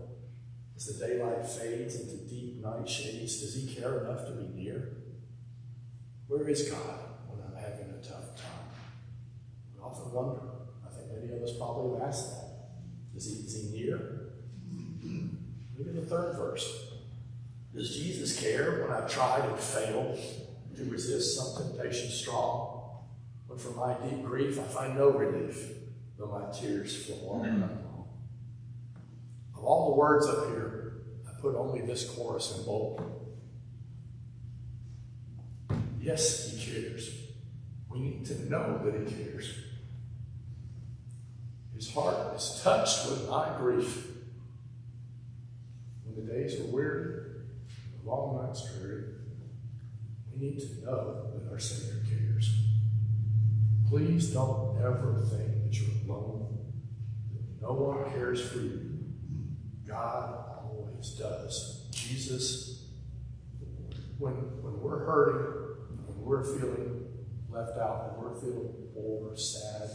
As 0.75 0.87
the 0.87 1.05
daylight 1.05 1.45
fades 1.47 1.99
into 1.99 2.27
deep 2.27 2.61
night 2.63 2.89
shades, 2.89 3.39
does 3.39 3.55
he 3.55 3.73
care 3.73 4.03
enough 4.03 4.25
to 4.25 4.31
be 4.31 4.47
near? 4.47 4.97
Where 6.27 6.47
is 6.49 6.69
God 6.69 6.99
when 7.27 7.39
I'm 7.45 7.55
having 7.55 7.91
a 7.91 8.01
tough 8.03 8.35
time? 8.35 8.65
I 9.79 9.85
often 9.85 10.11
wonder. 10.11 10.54
Many 11.25 11.37
of 11.37 11.43
us 11.43 11.57
probably 11.57 11.99
have 11.99 12.09
asked 12.09 12.31
that. 12.31 12.45
Is 13.15 13.25
he, 13.25 13.45
is 13.45 13.71
he 13.71 13.79
near? 13.79 14.33
Look 15.77 15.87
at 15.87 15.95
the 15.95 16.01
third 16.01 16.35
verse. 16.35 16.91
Does 17.73 17.95
Jesus 17.97 18.39
care 18.39 18.81
when 18.81 18.91
I've 18.91 19.09
tried 19.09 19.49
and 19.49 19.59
failed 19.59 20.19
to 20.75 20.83
resist 20.85 21.37
some 21.37 21.65
temptation 21.65 22.09
strong? 22.09 23.03
When 23.47 23.57
from 23.57 23.75
my 23.77 23.93
deep 23.93 24.23
grief 24.23 24.59
I 24.59 24.63
find 24.63 24.95
no 24.95 25.09
relief, 25.09 25.71
though 26.17 26.27
my 26.27 26.51
tears 26.57 27.05
flow 27.05 27.29
on 27.31 27.45
and 27.45 27.63
on. 27.63 28.05
Of 29.57 29.63
all 29.63 29.91
the 29.91 29.97
words 29.97 30.27
up 30.27 30.47
here, 30.47 31.01
I 31.27 31.41
put 31.41 31.55
only 31.55 31.81
this 31.81 32.09
chorus 32.09 32.57
in 32.57 32.65
bold. 32.65 33.01
Yes, 35.99 36.51
he 36.51 36.71
cares. 36.71 37.09
We 37.89 37.99
need 37.99 38.25
to 38.25 38.49
know 38.49 38.81
that 38.85 39.07
he 39.07 39.15
cares. 39.15 39.64
His 41.75 41.93
heart 41.93 42.35
is 42.37 42.61
touched 42.63 43.09
with 43.09 43.29
my 43.29 43.53
grief. 43.57 44.07
When 46.03 46.25
the 46.25 46.33
days 46.33 46.59
are 46.59 46.65
weary, 46.65 47.41
the 48.01 48.09
long 48.09 48.45
nights 48.45 48.67
dreary, 48.73 49.03
we 50.31 50.47
need 50.47 50.59
to 50.59 50.85
know 50.85 51.31
that 51.33 51.51
our 51.51 51.59
Savior 51.59 52.01
cares. 52.09 52.53
Please 53.89 54.31
don't 54.31 54.77
ever 54.79 55.21
think 55.29 55.63
that 55.63 55.79
you're 55.79 55.95
alone, 56.07 56.71
that 57.33 57.61
no 57.61 57.73
one 57.73 58.09
cares 58.11 58.41
for 58.41 58.59
you. 58.59 58.99
God 59.85 60.45
always 60.63 61.11
does. 61.11 61.87
Jesus, 61.91 62.85
when, 64.17 64.33
when 64.33 64.79
we're 64.79 65.05
hurting, 65.05 65.97
when 66.07 66.25
we're 66.25 66.43
feeling 66.43 67.07
left 67.49 67.77
out, 67.77 68.17
when 68.17 68.31
we're 68.31 68.39
feeling 68.39 68.69
poor, 68.93 69.35
sad, 69.35 69.89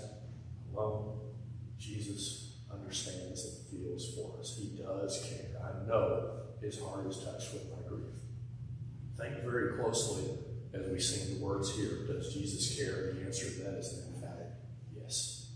Jesus 2.11 2.53
understands 2.73 3.45
and 3.45 3.81
feels 3.81 4.15
for 4.15 4.39
us. 4.41 4.59
He 4.59 4.77
does 4.77 5.27
care. 5.29 5.61
I 5.63 5.87
know 5.87 6.41
his 6.61 6.81
heart 6.81 7.07
is 7.07 7.19
touched 7.19 7.53
with 7.53 7.71
my 7.71 7.89
grief. 7.89 8.07
Think 9.19 9.45
very 9.45 9.79
closely 9.79 10.39
as 10.73 10.91
we 10.91 10.99
sing 11.01 11.39
the 11.39 11.45
words 11.45 11.75
here. 11.75 12.07
Does 12.07 12.33
Jesus 12.33 12.77
care? 12.77 13.13
The 13.15 13.27
answer 13.27 13.47
to 13.47 13.63
that 13.65 13.75
is 13.75 13.93
an 13.99 14.15
emphatic 14.15 14.49
yes. 14.97 15.49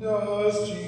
Does 0.00 0.68
Jesus 0.70 0.79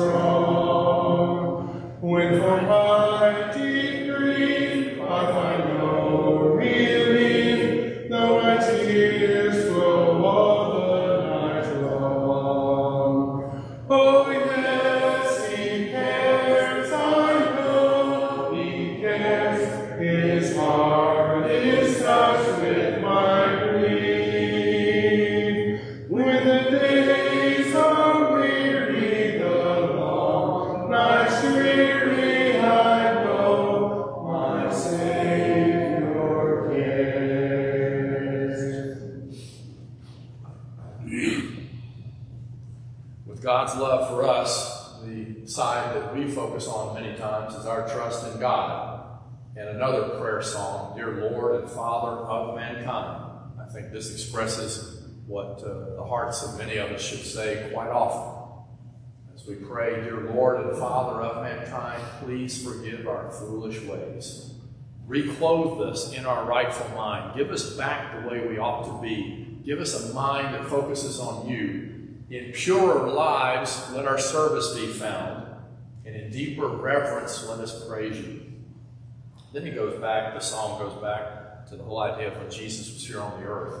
strong? 0.00 1.68
When 2.00 2.40
for 2.40 2.62
my 2.62 2.89
this 53.92 54.12
expresses 54.12 55.02
what 55.26 55.62
uh, 55.62 55.96
the 55.96 56.04
hearts 56.04 56.42
of 56.42 56.58
many 56.58 56.76
of 56.76 56.90
us 56.90 57.02
should 57.02 57.24
say 57.24 57.70
quite 57.72 57.88
often. 57.88 58.64
As 59.34 59.46
we 59.46 59.54
pray, 59.54 60.00
Dear 60.02 60.32
Lord 60.32 60.66
and 60.66 60.78
Father 60.78 61.22
of 61.22 61.42
mankind, 61.42 62.02
please 62.20 62.64
forgive 62.64 63.06
our 63.06 63.30
foolish 63.30 63.80
ways. 63.82 64.54
Reclothe 65.06 65.88
us 65.88 66.12
in 66.12 66.26
our 66.26 66.44
rightful 66.44 66.88
mind. 66.96 67.36
Give 67.36 67.50
us 67.50 67.74
back 67.76 68.22
the 68.22 68.28
way 68.28 68.46
we 68.46 68.58
ought 68.58 68.84
to 68.86 69.02
be. 69.02 69.60
Give 69.64 69.80
us 69.80 70.10
a 70.10 70.14
mind 70.14 70.54
that 70.54 70.66
focuses 70.66 71.18
on 71.18 71.48
you. 71.48 72.18
In 72.30 72.52
purer 72.52 73.08
lives, 73.08 73.90
let 73.92 74.06
our 74.06 74.18
service 74.18 74.74
be 74.74 74.86
found. 74.86 75.46
And 76.04 76.14
in 76.14 76.30
deeper 76.30 76.66
reverence, 76.66 77.46
let 77.48 77.60
us 77.60 77.86
praise 77.88 78.18
you. 78.18 78.42
Then 79.52 79.64
he 79.64 79.72
goes 79.72 79.98
back, 80.00 80.34
the 80.34 80.40
psalm 80.40 80.78
goes 80.78 81.00
back 81.02 81.39
to 81.70 81.76
the 81.76 81.84
whole 81.84 82.00
idea 82.00 82.32
of 82.32 82.36
when 82.36 82.50
Jesus 82.50 82.92
was 82.92 83.06
here 83.06 83.20
on 83.20 83.40
the 83.40 83.46
earth. 83.46 83.74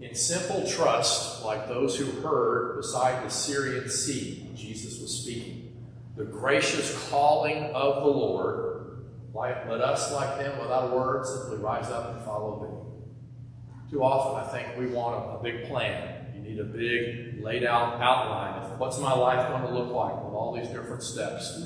In 0.00 0.14
simple 0.14 0.66
trust, 0.66 1.44
like 1.44 1.68
those 1.68 1.96
who 1.96 2.06
heard 2.20 2.76
beside 2.76 3.24
the 3.24 3.30
Syrian 3.30 3.88
sea, 3.88 4.50
Jesus 4.56 5.00
was 5.00 5.22
speaking, 5.22 5.86
the 6.16 6.24
gracious 6.24 7.08
calling 7.08 7.64
of 7.72 8.02
the 8.02 8.10
Lord, 8.10 9.04
like, 9.32 9.68
let 9.68 9.80
us, 9.80 10.12
like 10.12 10.38
them, 10.38 10.58
without 10.58 10.92
a 10.92 10.96
word, 10.96 11.24
simply 11.24 11.58
rise 11.58 11.88
up 11.90 12.14
and 12.14 12.24
follow 12.24 12.60
thee. 12.60 13.92
Too 13.92 14.02
often, 14.02 14.44
I 14.44 14.48
think 14.52 14.76
we 14.76 14.94
want 14.94 15.14
a, 15.14 15.38
a 15.38 15.42
big 15.42 15.68
plan. 15.68 16.26
You 16.34 16.42
need 16.42 16.58
a 16.58 16.64
big, 16.64 17.42
laid 17.42 17.64
out 17.64 18.00
outline 18.00 18.60
of 18.60 18.78
what's 18.80 18.98
my 18.98 19.14
life 19.14 19.48
going 19.48 19.62
to 19.62 19.70
look 19.70 19.92
like 19.92 20.14
with 20.24 20.34
all 20.34 20.54
these 20.54 20.68
different 20.68 21.02
steps. 21.02 21.58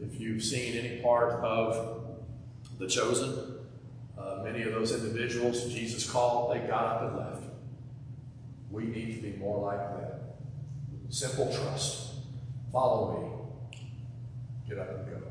If 0.00 0.18
you've 0.18 0.42
seen 0.42 0.76
any 0.76 1.02
part 1.02 1.34
of 1.44 2.24
The 2.78 2.88
Chosen, 2.88 3.57
many 4.52 4.64
of 4.64 4.72
those 4.72 4.92
individuals 4.92 5.64
Jesus 5.72 6.08
called, 6.08 6.54
they 6.54 6.66
got 6.66 6.84
up 6.84 7.02
and 7.02 7.16
left. 7.16 7.42
We 8.70 8.84
need 8.84 9.16
to 9.16 9.22
be 9.22 9.36
more 9.36 9.66
like 9.66 9.78
that. 9.78 10.36
Simple 11.10 11.52
trust. 11.52 12.12
Follow 12.72 13.48
me. 13.72 13.80
Get 14.68 14.78
up 14.78 14.90
and 14.90 15.06
go. 15.06 15.22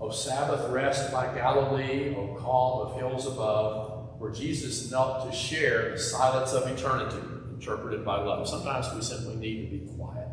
O 0.00 0.10
Sabbath 0.10 0.70
rest 0.70 1.12
by 1.12 1.32
Galilee, 1.34 2.14
O 2.16 2.34
calm 2.34 2.86
of 2.86 2.96
hills 2.96 3.26
above, 3.26 4.18
where 4.18 4.32
Jesus 4.32 4.90
knelt 4.90 5.30
to 5.30 5.36
share 5.36 5.92
the 5.92 5.98
silence 5.98 6.52
of 6.52 6.66
eternity, 6.66 7.24
interpreted 7.52 8.04
by 8.04 8.20
love. 8.20 8.48
Sometimes 8.48 8.92
we 8.94 9.02
simply 9.02 9.36
need 9.36 9.70
to 9.70 9.78
be 9.78 9.92
quiet. 9.96 10.28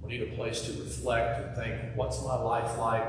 We 0.00 0.08
need 0.08 0.22
a 0.22 0.36
place 0.36 0.62
to 0.62 0.72
reflect 0.72 1.46
and 1.46 1.56
think, 1.56 1.96
what's 1.96 2.22
my 2.24 2.36
life 2.36 2.78
like? 2.78 3.04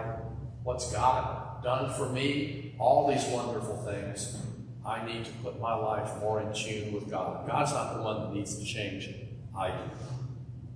What's 0.63 0.91
God 0.91 1.63
done 1.63 1.93
for 1.93 2.09
me? 2.09 2.68
All 2.79 3.07
these 3.07 3.25
wonderful 3.25 3.75
things. 3.85 4.37
I 4.85 5.05
need 5.05 5.25
to 5.25 5.31
put 5.43 5.59
my 5.59 5.75
life 5.75 6.19
more 6.21 6.41
in 6.41 6.53
tune 6.53 6.93
with 6.93 7.09
God. 7.09 7.47
God's 7.47 7.73
not 7.73 7.97
the 7.97 8.01
one 8.01 8.21
that 8.21 8.33
needs 8.33 8.57
to 8.57 8.65
change. 8.65 9.09
I 9.55 9.69
do. 9.69 9.83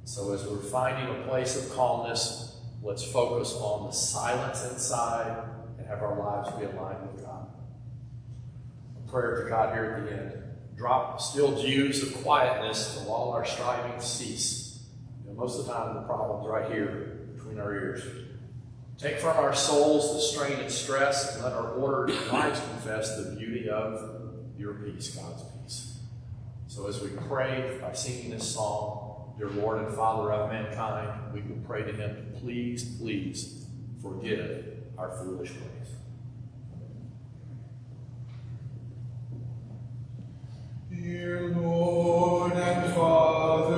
So 0.03 0.33
as 0.33 0.43
we're 0.45 0.57
finding 0.57 1.15
a 1.15 1.27
place 1.27 1.55
of 1.55 1.73
calmness, 1.73 2.57
let's 2.81 3.03
focus 3.03 3.53
on 3.53 3.87
the 3.87 3.91
silence 3.91 4.69
inside 4.69 5.45
and 5.77 5.87
have 5.87 6.01
our 6.01 6.19
lives 6.19 6.49
be 6.57 6.65
aligned 6.65 7.09
with 7.13 7.23
God. 7.23 7.47
A 8.97 9.09
prayer 9.09 9.43
to 9.43 9.49
God 9.49 9.73
here 9.73 9.95
at 9.97 10.05
the 10.05 10.11
end. 10.11 10.43
Drop 10.75 11.21
still 11.21 11.55
dews 11.59 12.03
of 12.03 12.21
quietness 12.21 12.95
till 12.95 13.11
all 13.13 13.31
our 13.31 13.45
striving 13.45 14.01
cease. 14.01 14.83
You 15.23 15.29
know, 15.29 15.39
most 15.39 15.57
of 15.57 15.65
the 15.65 15.73
time 15.73 15.95
the 15.95 16.01
problem's 16.01 16.47
right 16.47 16.69
here 16.69 17.29
between 17.35 17.59
our 17.59 17.73
ears. 17.73 18.22
Take 18.97 19.19
from 19.19 19.37
our 19.37 19.53
souls 19.53 20.13
the 20.13 20.21
strain 20.21 20.59
and 20.59 20.71
stress, 20.71 21.35
and 21.35 21.43
let 21.43 21.53
our 21.53 21.71
ordered 21.71 22.15
lives 22.31 22.59
confess 22.59 23.17
the 23.17 23.35
beauty 23.35 23.69
of 23.69 24.35
your 24.57 24.75
peace, 24.75 25.15
God's 25.15 25.43
peace. 25.43 25.99
So 26.67 26.87
as 26.87 27.01
we 27.01 27.09
pray 27.27 27.79
by 27.81 27.93
singing 27.93 28.31
this 28.31 28.53
song, 28.53 29.33
Dear 29.37 29.49
Lord 29.49 29.79
and 29.79 29.95
Father 29.95 30.31
of 30.31 30.51
mankind, 30.51 31.33
we 31.33 31.41
will 31.41 31.61
pray 31.65 31.83
to 31.83 31.91
Him 31.91 32.15
to 32.15 32.39
please, 32.39 32.97
please 32.97 33.65
forgive 34.01 34.65
our 34.97 35.17
foolish 35.17 35.51
ways. 35.51 35.93
Dear 40.91 41.49
Lord 41.49 42.53
and 42.53 42.95
will 42.95 43.73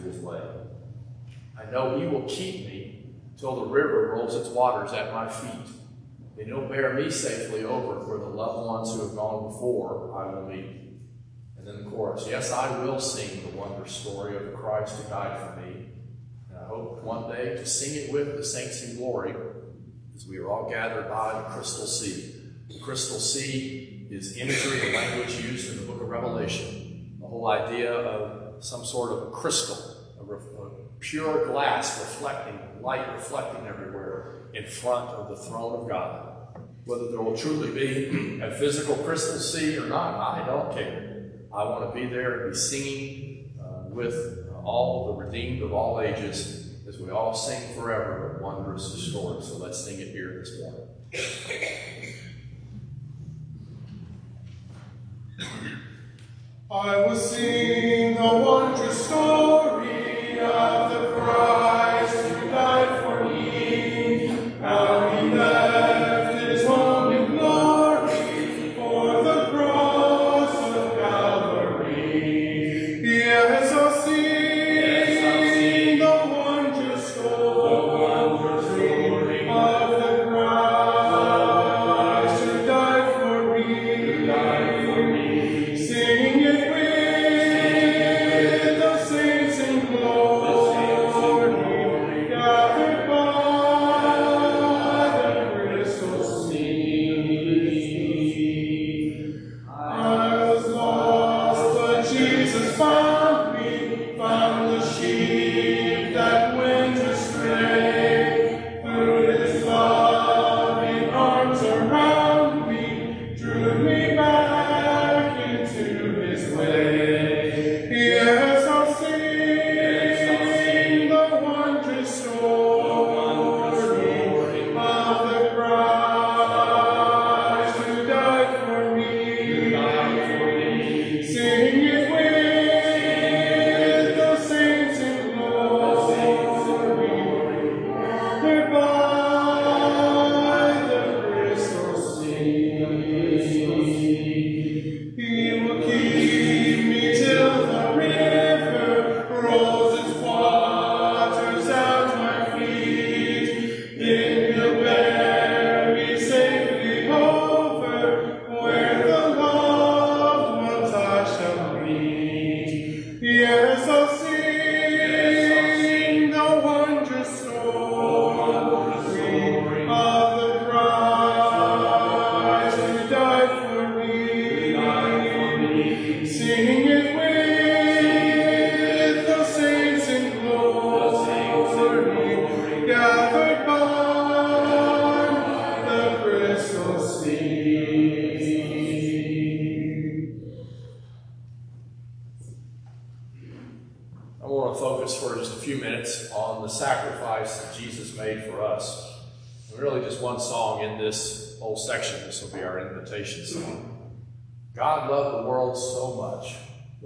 his 0.00 0.18
way. 0.18 0.40
I 1.58 1.70
know 1.70 1.98
he 1.98 2.06
will 2.06 2.24
keep 2.24 2.66
me 2.66 3.14
till 3.38 3.56
the 3.56 3.66
river 3.66 4.14
rolls 4.14 4.34
its 4.34 4.48
waters 4.48 4.92
at 4.92 5.12
my 5.12 5.28
feet. 5.28 5.72
And 6.38 6.46
he'll 6.46 6.68
bear 6.68 6.92
me 6.92 7.10
safely 7.10 7.64
over 7.64 8.06
where 8.06 8.18
the 8.18 8.26
loved 8.26 8.66
ones 8.66 8.94
who 8.94 9.06
have 9.06 9.16
gone 9.16 9.52
before 9.52 10.14
I 10.18 10.34
will 10.34 10.48
meet. 10.48 10.86
And 11.56 11.66
then 11.66 11.84
the 11.84 11.90
chorus 11.90 12.26
Yes, 12.28 12.52
I 12.52 12.84
will 12.84 13.00
sing 13.00 13.42
the 13.42 13.56
wondrous 13.56 13.92
story 13.92 14.36
of 14.36 14.44
the 14.44 14.52
Christ 14.52 14.96
who 14.96 15.08
died 15.08 15.40
for 15.40 15.60
me. 15.60 15.86
And 16.50 16.58
I 16.58 16.66
hope 16.66 17.02
one 17.02 17.30
day 17.30 17.56
to 17.56 17.66
sing 17.66 17.94
it 17.94 18.12
with 18.12 18.36
the 18.36 18.44
saints 18.44 18.82
in 18.82 18.96
glory 18.96 19.34
as 20.14 20.26
we 20.26 20.38
are 20.38 20.50
all 20.50 20.68
gathered 20.68 21.08
by 21.08 21.40
the 21.40 21.48
crystal 21.54 21.86
sea. 21.86 22.34
The 22.68 22.80
crystal 22.80 23.18
sea 23.18 24.06
is 24.10 24.36
imagery, 24.36 24.80
and 24.86 24.94
language 24.94 25.40
used 25.40 25.70
in 25.70 25.78
the 25.78 25.82
book 25.82 26.00
of 26.00 26.08
Revelation. 26.08 27.16
The 27.20 27.26
whole 27.26 27.48
idea 27.48 27.92
of 27.92 28.45
some 28.60 28.84
sort 28.84 29.12
of 29.12 29.28
a 29.28 29.30
crystal, 29.30 29.76
a, 30.20 30.34
a 30.34 30.70
pure 31.00 31.46
glass 31.46 31.98
reflecting, 31.98 32.58
light 32.82 33.12
reflecting 33.14 33.66
everywhere 33.66 34.48
in 34.54 34.66
front 34.66 35.10
of 35.10 35.28
the 35.28 35.36
throne 35.36 35.82
of 35.82 35.88
God. 35.88 36.22
Whether 36.84 37.10
there 37.10 37.20
will 37.20 37.36
truly 37.36 37.72
be 37.72 38.40
a 38.40 38.50
physical 38.52 38.96
crystal 38.96 39.38
sea 39.38 39.76
or 39.76 39.86
not, 39.86 40.14
I 40.14 40.46
don't 40.46 40.72
care. 40.72 41.32
I 41.52 41.64
want 41.64 41.92
to 41.92 42.00
be 42.00 42.06
there 42.06 42.42
and 42.42 42.52
be 42.52 42.58
singing 42.58 43.50
uh, 43.60 43.88
with 43.88 44.48
all 44.62 45.06
the 45.06 45.24
redeemed 45.24 45.62
of 45.62 45.72
all 45.72 46.00
ages 46.00 46.74
as 46.88 46.98
we 46.98 47.10
all 47.10 47.34
sing 47.34 47.74
forever 47.74 48.38
a 48.38 48.42
wondrous 48.42 48.92
story. 49.10 49.42
So 49.42 49.56
let's 49.56 49.84
sing 49.84 50.00
it 50.00 50.08
here 50.08 50.38
this 50.38 50.60
morning. 50.60 50.86
I 56.68 56.96
will 57.06 57.14
sing 57.14 58.16
the 58.16 58.22
wondrous 58.22 59.06
story 59.06 60.40
of 60.40 60.90
the 60.90 61.12
Christ 61.14 62.16
who 62.26 62.50
died 62.50 63.04
for 63.04 63.24
me. 63.24 64.56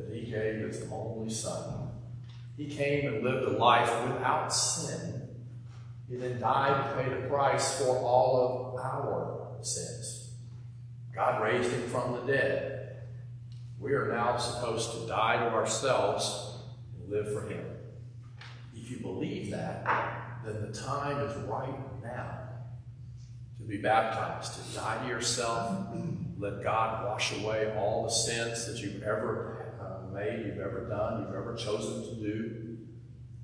That 0.08 0.14
he 0.14 0.30
gave 0.30 0.60
his 0.60 0.82
only 0.90 1.30
Son. 1.30 1.90
He 2.56 2.66
came 2.66 3.06
and 3.06 3.24
lived 3.24 3.48
a 3.48 3.56
life 3.56 3.90
without 4.08 4.48
sin. 4.52 5.28
He 6.08 6.16
then 6.16 6.40
died 6.40 6.96
to 6.96 7.02
pay 7.02 7.08
the 7.08 7.28
price 7.28 7.80
for 7.80 7.96
all 7.98 8.74
of 8.76 8.84
our 8.84 9.62
sins. 9.62 10.30
God 11.14 11.42
raised 11.42 11.70
him 11.70 11.82
from 11.88 12.12
the 12.12 12.32
dead. 12.32 12.80
We 13.80 13.94
are 13.94 14.08
now 14.08 14.36
supposed 14.36 14.92
to 14.92 15.06
die 15.06 15.38
to 15.38 15.54
ourselves 15.54 16.58
and 16.94 17.10
live 17.10 17.32
for 17.32 17.48
Him. 17.48 17.64
If 18.76 18.90
you 18.90 18.98
believe 18.98 19.50
that, 19.52 20.42
then 20.44 20.60
the 20.60 20.72
time 20.72 21.18
is 21.20 21.34
right 21.48 22.02
now 22.02 22.40
to 23.58 23.64
be 23.64 23.78
baptized, 23.78 24.54
to 24.54 24.76
die 24.76 25.02
to 25.02 25.08
yourself, 25.08 25.86
let 26.38 26.62
God 26.62 27.06
wash 27.06 27.38
away 27.38 27.74
all 27.78 28.04
the 28.04 28.10
sins 28.10 28.66
that 28.66 28.82
you've 28.82 29.02
ever 29.02 29.59
made, 30.12 30.46
you've 30.46 30.58
ever 30.58 30.86
done, 30.88 31.22
you've 31.22 31.34
ever 31.34 31.54
chosen 31.54 32.02
to 32.02 32.14
do, 32.20 32.78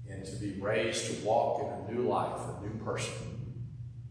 and 0.08 0.24
to 0.24 0.36
be 0.36 0.60
raised 0.60 1.06
to 1.06 1.26
walk 1.26 1.62
in 1.62 1.68
a 1.68 1.92
new 1.92 2.08
life, 2.08 2.40
a 2.58 2.66
new 2.66 2.84
person. 2.84 3.12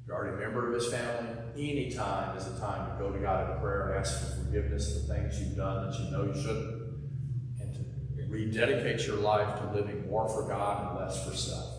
If 0.01 0.07
you're 0.07 0.17
already 0.17 0.35
a 0.35 0.39
member 0.39 0.67
of 0.67 0.73
His 0.73 0.91
family, 0.91 1.29
any 1.57 1.91
time 1.91 2.37
is 2.37 2.47
a 2.47 2.59
time 2.59 2.91
to 2.91 3.03
go 3.03 3.11
to 3.11 3.19
God 3.19 3.55
in 3.55 3.61
prayer 3.61 3.89
and 3.89 3.99
ask 3.99 4.19
for 4.19 4.43
forgiveness 4.43 4.93
for 4.93 5.13
things 5.13 5.39
you've 5.39 5.55
done 5.55 5.89
that 5.89 5.99
you 5.99 6.11
know 6.11 6.25
you 6.25 6.41
shouldn't 6.41 6.85
and 7.59 7.73
to 7.73 7.81
rededicate 8.29 9.07
your 9.07 9.17
life 9.17 9.59
to 9.59 9.71
living 9.73 10.07
more 10.09 10.27
for 10.27 10.47
God 10.47 10.91
and 10.91 10.99
less 10.99 11.25
for 11.25 11.35
self. 11.35 11.73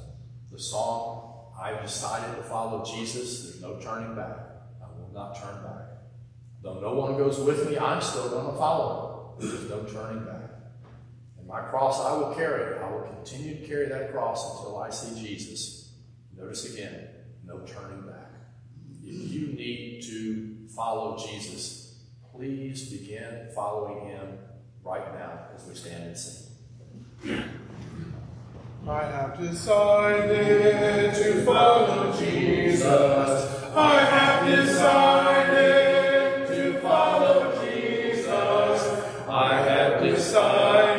The 0.50 0.58
song, 0.58 1.52
I've 1.60 1.82
decided 1.82 2.36
to 2.36 2.42
follow 2.42 2.84
Jesus, 2.84 3.42
there's 3.42 3.62
no 3.62 3.78
turning 3.78 4.14
back. 4.14 4.38
I 4.82 4.86
will 4.98 5.10
not 5.12 5.40
turn 5.40 5.62
back. 5.62 5.86
Though 6.62 6.80
no 6.80 6.94
one 6.94 7.16
goes 7.16 7.38
with 7.38 7.68
me, 7.68 7.78
I'm 7.78 8.00
still 8.00 8.28
going 8.28 8.46
to 8.46 8.58
follow. 8.58 9.36
There's 9.38 9.68
no 9.68 9.84
turning 9.84 10.24
back. 10.24 10.45
My 11.46 11.60
cross 11.60 12.00
I 12.00 12.16
will 12.16 12.34
carry. 12.34 12.78
I 12.78 12.90
will 12.90 13.02
continue 13.02 13.60
to 13.60 13.66
carry 13.66 13.86
that 13.88 14.12
cross 14.12 14.58
until 14.58 14.78
I 14.78 14.90
see 14.90 15.20
Jesus. 15.22 15.92
Notice 16.36 16.74
again, 16.74 17.08
no 17.44 17.60
turning 17.60 18.02
back. 18.02 18.32
If 19.04 19.30
you 19.30 19.48
need 19.48 20.02
to 20.02 20.66
follow 20.74 21.16
Jesus, 21.16 21.94
please 22.34 22.90
begin 22.90 23.48
following 23.54 24.08
him 24.08 24.38
right 24.82 25.14
now 25.14 25.46
as 25.54 25.64
we 25.66 25.74
stand 25.74 26.04
and 26.04 26.18
sing. 26.18 27.44
I 28.88 29.04
have 29.04 29.38
decided 29.38 31.14
to 31.14 31.44
follow 31.44 32.12
Jesus. 32.18 32.86
I 33.74 34.00
have 34.00 34.46
decided 34.56 36.46
to 36.48 36.80
follow 36.80 37.64
Jesus. 37.64 38.32
I 39.28 39.60
have 39.60 40.02
decided 40.02 40.95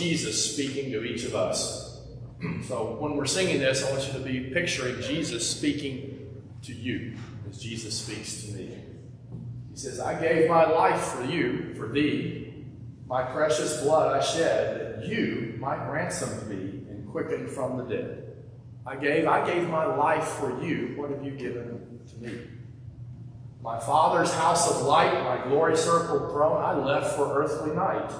Jesus 0.00 0.54
speaking 0.54 0.90
to 0.92 1.04
each 1.04 1.24
of 1.24 1.34
us. 1.34 1.88
So 2.66 2.96
when 2.98 3.16
we're 3.16 3.26
singing 3.26 3.58
this, 3.58 3.84
I 3.84 3.90
want 3.90 4.06
you 4.06 4.14
to 4.14 4.20
be 4.20 4.50
picturing 4.54 5.02
Jesus 5.02 5.48
speaking 5.48 6.42
to 6.62 6.72
you 6.72 7.16
as 7.48 7.58
Jesus 7.58 8.00
speaks 8.00 8.44
to 8.44 8.52
me. 8.52 8.78
He 9.70 9.76
says, 9.76 10.00
I 10.00 10.18
gave 10.18 10.48
my 10.48 10.64
life 10.64 11.00
for 11.00 11.24
you, 11.24 11.74
for 11.74 11.88
thee. 11.88 12.64
My 13.06 13.24
precious 13.24 13.82
blood 13.82 14.16
I 14.16 14.24
shed, 14.24 15.00
that 15.02 15.06
you 15.06 15.56
might 15.58 15.86
ransom 15.90 16.48
me 16.48 16.86
and 16.88 17.06
quicken 17.10 17.46
from 17.46 17.76
the 17.76 17.84
dead. 17.84 18.32
I 18.86 18.96
gave, 18.96 19.26
I 19.26 19.44
gave 19.44 19.68
my 19.68 19.84
life 19.84 20.24
for 20.24 20.62
you. 20.62 20.94
What 20.96 21.10
have 21.10 21.22
you 21.22 21.32
given 21.32 22.00
to 22.08 22.16
me? 22.18 22.40
My 23.62 23.78
Father's 23.78 24.32
house 24.32 24.70
of 24.70 24.86
light, 24.86 25.12
my 25.24 25.46
glory 25.46 25.76
circled 25.76 26.30
throne, 26.30 26.62
I 26.62 26.72
left 26.72 27.16
for 27.16 27.42
earthly 27.42 27.74
night, 27.74 28.10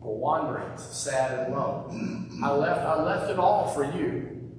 for 0.00 0.16
wanderings, 0.16 0.82
sad 0.82 1.46
and 1.46 1.54
lone. 1.54 2.40
I 2.42 2.50
left, 2.52 2.80
I 2.80 3.02
left 3.02 3.30
it 3.30 3.38
all 3.38 3.68
for 3.68 3.84
you. 3.84 4.50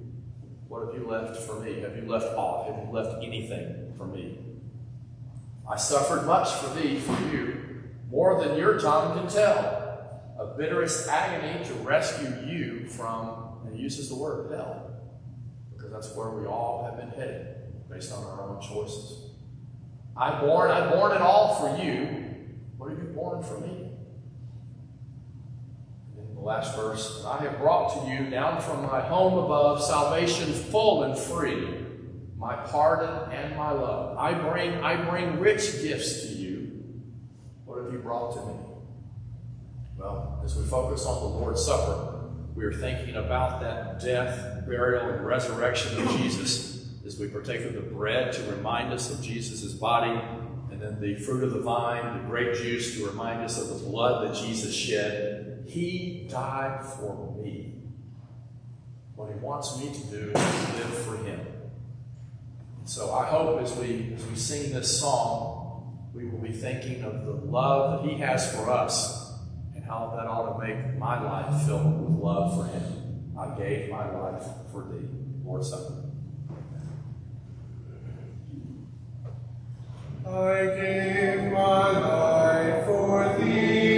What 0.68 0.86
have 0.86 0.94
you 0.94 1.06
left 1.06 1.36
for 1.42 1.60
me? 1.60 1.80
Have 1.80 1.96
you 1.96 2.08
left 2.08 2.26
aught? 2.36 2.72
Have 2.72 2.86
you 2.86 2.92
left 2.92 3.22
anything 3.22 3.92
for 3.96 4.06
me? 4.06 4.38
I 5.70 5.76
suffered 5.76 6.26
much 6.26 6.50
for 6.50 6.74
thee, 6.74 6.98
for 6.98 7.18
you, 7.32 7.82
more 8.10 8.42
than 8.42 8.56
your 8.56 8.78
tongue 8.78 9.18
can 9.18 9.28
tell. 9.28 9.80
Of 10.38 10.56
bitterest 10.56 11.08
agony 11.08 11.64
to 11.64 11.74
rescue 11.74 12.34
you 12.46 12.88
from, 12.88 13.60
and 13.64 13.76
he 13.76 13.82
uses 13.82 14.08
the 14.08 14.16
word 14.16 14.50
hell, 14.52 14.90
because 15.74 15.92
that's 15.92 16.16
where 16.16 16.30
we 16.30 16.46
all 16.46 16.84
have 16.84 16.96
been 16.96 17.10
headed 17.10 17.88
based 17.88 18.12
on 18.12 18.24
our 18.24 18.48
own 18.48 18.60
choices. 18.60 19.30
I 20.16 20.40
borne, 20.40 20.70
I 20.70 20.90
borne 20.90 21.12
it 21.12 21.20
all 21.20 21.54
for 21.56 21.82
you. 21.82 22.06
What 22.76 22.90
have 22.90 22.98
you 22.98 23.06
borne 23.14 23.42
for 23.42 23.60
me? 23.60 23.81
The 26.42 26.48
last 26.48 26.74
verse, 26.74 27.24
I 27.24 27.40
have 27.44 27.58
brought 27.58 28.02
to 28.02 28.10
you 28.10 28.28
down 28.28 28.60
from 28.60 28.82
my 28.82 29.00
home 29.00 29.44
above 29.44 29.80
salvation 29.80 30.52
full 30.52 31.04
and 31.04 31.16
free, 31.16 31.68
my 32.36 32.56
pardon 32.56 33.30
and 33.30 33.56
my 33.56 33.70
love. 33.70 34.18
I 34.18 34.34
bring, 34.34 34.74
I 34.82 35.08
bring 35.08 35.38
rich 35.38 35.80
gifts 35.82 36.22
to 36.22 36.28
you. 36.34 36.82
What 37.64 37.84
have 37.84 37.92
you 37.92 38.00
brought 38.00 38.34
to 38.34 38.40
me? 38.44 38.54
Well, 39.96 40.42
as 40.44 40.56
we 40.56 40.64
focus 40.64 41.06
on 41.06 41.22
the 41.22 41.28
Lord's 41.28 41.64
Supper, 41.64 42.32
we 42.56 42.64
are 42.64 42.72
thinking 42.72 43.14
about 43.14 43.60
that 43.60 44.00
death, 44.00 44.66
burial, 44.66 45.10
and 45.10 45.24
resurrection 45.24 46.02
of 46.02 46.16
Jesus 46.16 46.88
as 47.06 47.20
we 47.20 47.28
partake 47.28 47.64
of 47.66 47.74
the 47.74 47.82
bread 47.82 48.32
to 48.32 48.42
remind 48.50 48.92
us 48.92 49.12
of 49.12 49.22
Jesus' 49.22 49.74
body, 49.74 50.20
and 50.72 50.82
then 50.82 51.00
the 51.00 51.14
fruit 51.14 51.44
of 51.44 51.52
the 51.52 51.60
vine, 51.60 52.20
the 52.20 52.28
grape 52.28 52.56
juice 52.56 52.96
to 52.96 53.06
remind 53.06 53.42
us 53.42 53.60
of 53.60 53.68
the 53.68 53.88
blood 53.88 54.28
that 54.28 54.44
Jesus 54.44 54.74
shed. 54.74 55.51
He 55.72 56.26
died 56.30 56.84
for 56.84 57.34
me. 57.42 57.72
What 59.16 59.30
he 59.32 59.38
wants 59.38 59.78
me 59.78 59.90
to 59.90 60.00
do 60.08 60.30
is 60.30 60.34
live 60.34 60.98
for 60.98 61.16
him. 61.16 61.40
And 62.78 62.86
So 62.88 63.14
I 63.14 63.24
hope 63.24 63.62
as 63.62 63.74
we 63.76 64.12
as 64.14 64.22
we 64.26 64.36
sing 64.36 64.74
this 64.74 65.00
song, 65.00 66.10
we 66.12 66.26
will 66.26 66.40
be 66.40 66.52
thinking 66.52 67.02
of 67.04 67.24
the 67.24 67.32
love 67.32 68.02
that 68.02 68.10
he 68.10 68.18
has 68.18 68.54
for 68.54 68.68
us 68.68 69.32
and 69.74 69.82
how 69.82 70.12
that 70.14 70.26
ought 70.26 70.52
to 70.52 70.66
make 70.66 70.98
my 70.98 71.22
life 71.22 71.64
filled 71.64 72.02
with 72.02 72.18
love 72.22 72.54
for 72.54 72.66
him. 72.70 73.32
I 73.38 73.56
gave 73.58 73.88
my 73.90 74.10
life 74.10 74.44
for 74.70 74.82
thee. 74.82 75.08
Lord 75.42 75.64
Supper. 75.64 76.02
I 80.26 80.66
gave 80.76 81.50
my 81.50 81.98
life 81.98 82.84
for 82.84 83.38
thee, 83.38 83.91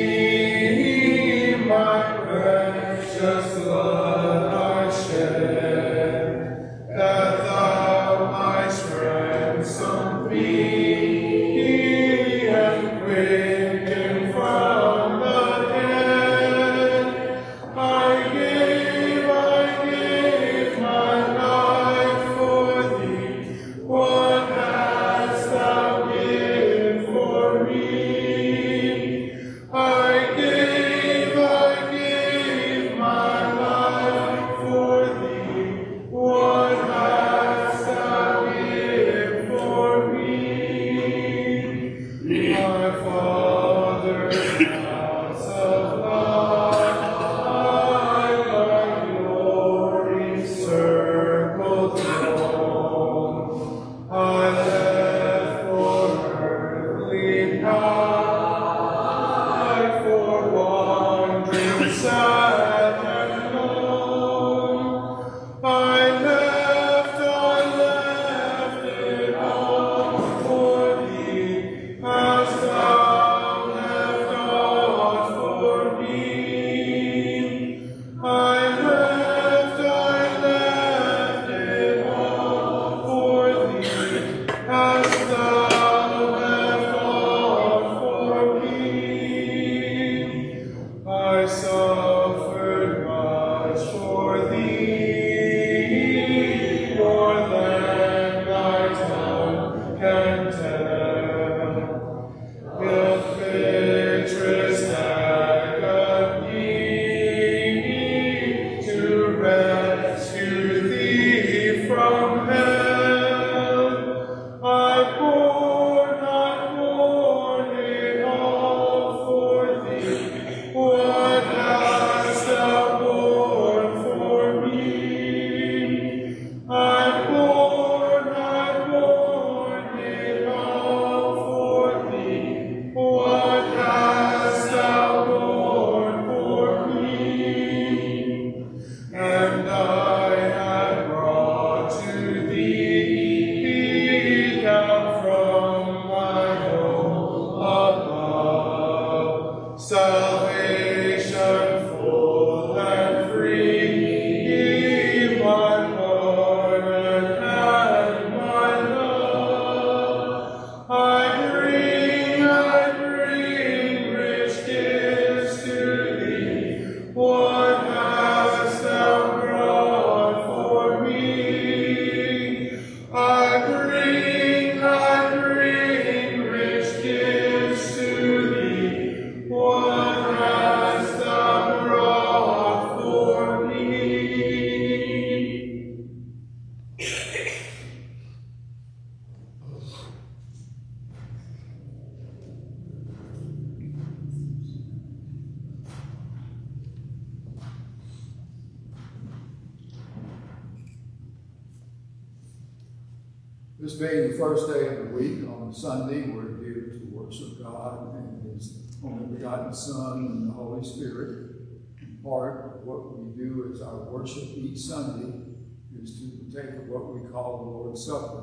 Lord's 217.95 218.07
Supper. 218.07 218.43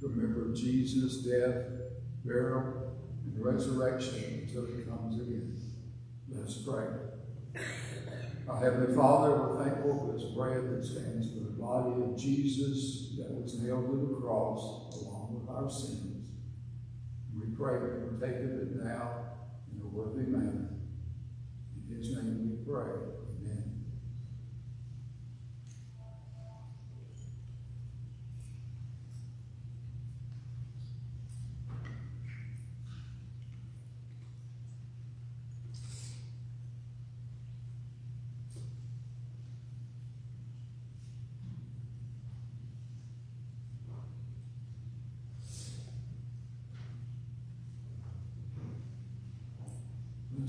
Remember 0.00 0.54
Jesus' 0.54 1.24
death, 1.24 1.66
burial, 2.24 2.94
and 3.24 3.44
resurrection 3.44 4.46
until 4.46 4.64
He 4.66 4.84
comes 4.84 5.20
again. 5.20 5.60
Let's 6.28 6.58
pray. 6.58 6.86
Our 8.48 8.60
Heavenly 8.60 8.94
Father, 8.94 9.32
we're 9.32 9.64
thankful 9.64 9.98
for 9.98 10.12
this 10.12 10.30
bread 10.36 10.70
that 10.70 10.84
stands 10.84 11.32
for 11.32 11.40
the 11.40 11.60
body 11.60 12.00
of 12.00 12.16
Jesus 12.16 13.16
that 13.18 13.32
was 13.32 13.58
nailed 13.60 13.90
to 13.90 14.06
the 14.06 14.20
cross 14.20 14.94
along 15.02 15.40
with 15.40 15.50
our 15.50 15.68
sins. 15.68 16.28
We 17.34 17.52
pray 17.56 17.80
that 17.80 18.12
we 18.12 18.20
take 18.20 18.36
of 18.36 18.50
it 18.52 18.84
now 18.84 19.10
in 19.74 19.82
a 19.82 19.88
worthy 19.88 20.30
manner. 20.30 20.70
In 21.88 21.96
His 21.96 22.14
name 22.14 22.50
we 22.50 22.64
pray. 22.64 22.86
Amen. 23.42 23.80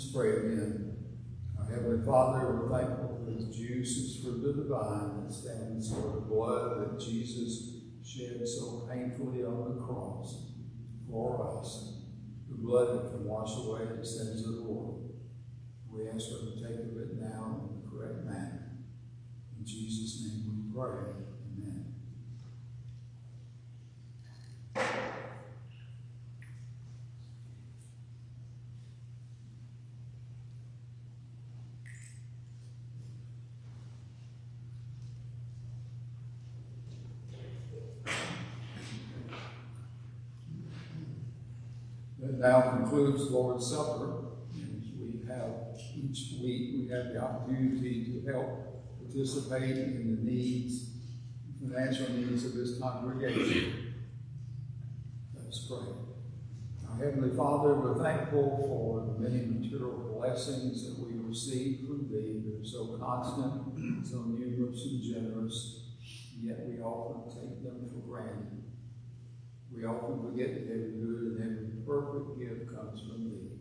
Let's 0.01 0.13
pray 0.13 0.29
again. 0.31 0.95
Our 1.59 1.65
Heavenly 1.65 2.03
Father, 2.03 2.55
we're 2.55 2.75
thankful 2.75 3.19
for 3.23 3.31
this 3.31 3.55
juice 3.55 3.97
is 3.97 4.23
fruit 4.23 4.49
of 4.49 4.57
the 4.57 4.63
vine 4.63 5.23
that 5.23 5.31
stands 5.31 5.93
for 5.93 6.01
the 6.15 6.21
blood 6.21 6.81
that 6.81 6.99
Jesus 6.99 7.83
shed 8.03 8.47
so 8.47 8.89
painfully 8.91 9.43
on 9.43 9.75
the 9.75 9.81
cross 9.83 10.53
for 11.07 11.59
us. 11.59 11.99
The 12.49 12.57
blood 12.57 12.97
that 12.97 13.11
can 13.11 13.25
wash 13.25 13.55
away 13.57 13.81
the 13.95 14.03
sins 14.03 14.43
of 14.43 14.55
the 14.55 14.63
world. 14.63 15.13
We 15.87 16.07
ask 16.09 16.29
for 16.29 16.45
to 16.45 16.55
take 16.55 16.79
of 16.79 16.97
it 16.97 17.21
now 17.21 17.69
in 17.69 17.83
the 17.83 17.87
correct 17.87 18.25
manner. 18.25 18.71
In 19.55 19.63
Jesus' 19.63 20.25
name 20.25 20.65
we 20.65 20.73
pray. 20.73 21.13
Amen. 21.53 21.93
That 42.21 42.30
now 42.41 42.61
concludes 42.71 43.29
the 43.29 43.37
Lord's 43.37 43.67
Supper. 43.67 44.23
We 44.99 45.21
have 45.27 45.77
each 45.95 46.41
week, 46.41 46.71
we 46.75 46.89
have 46.91 47.13
the 47.13 47.21
opportunity 47.21 48.05
to 48.05 48.31
help 48.31 48.97
participate 48.99 49.77
in 49.77 50.15
the 50.15 50.31
needs, 50.31 50.89
financial 51.61 52.09
needs 52.13 52.43
of 52.45 52.55
this 52.55 52.79
congregation. 52.79 53.93
Let's 55.35 55.67
pray. 55.67 55.93
Our 56.89 56.97
Heavenly 56.97 57.37
Father, 57.37 57.75
we're 57.75 58.03
thankful 58.03 58.57
for 58.65 59.13
the 59.13 59.29
many 59.29 59.45
material 59.45 60.17
blessings 60.17 60.83
that 60.87 60.97
we 60.97 61.19
receive 61.19 61.87
from 61.87 62.09
Thee. 62.09 62.41
They're 62.43 62.65
so 62.65 62.97
constant, 62.97 64.07
so 64.07 64.23
numerous 64.23 64.83
and 64.85 65.01
generous, 65.03 65.83
yet 66.41 66.57
we 66.67 66.81
often 66.81 67.29
take 67.29 67.63
them 67.63 67.87
for 67.87 67.99
granted. 68.09 68.60
We 69.73 69.85
often 69.85 70.21
forget 70.21 70.53
that 70.53 70.71
every 70.71 70.99
good 70.99 71.23
and 71.31 71.39
every 71.41 71.67
perfect 71.87 72.37
gift 72.37 72.75
comes 72.75 73.01
from 73.01 73.23
Thee. 73.23 73.55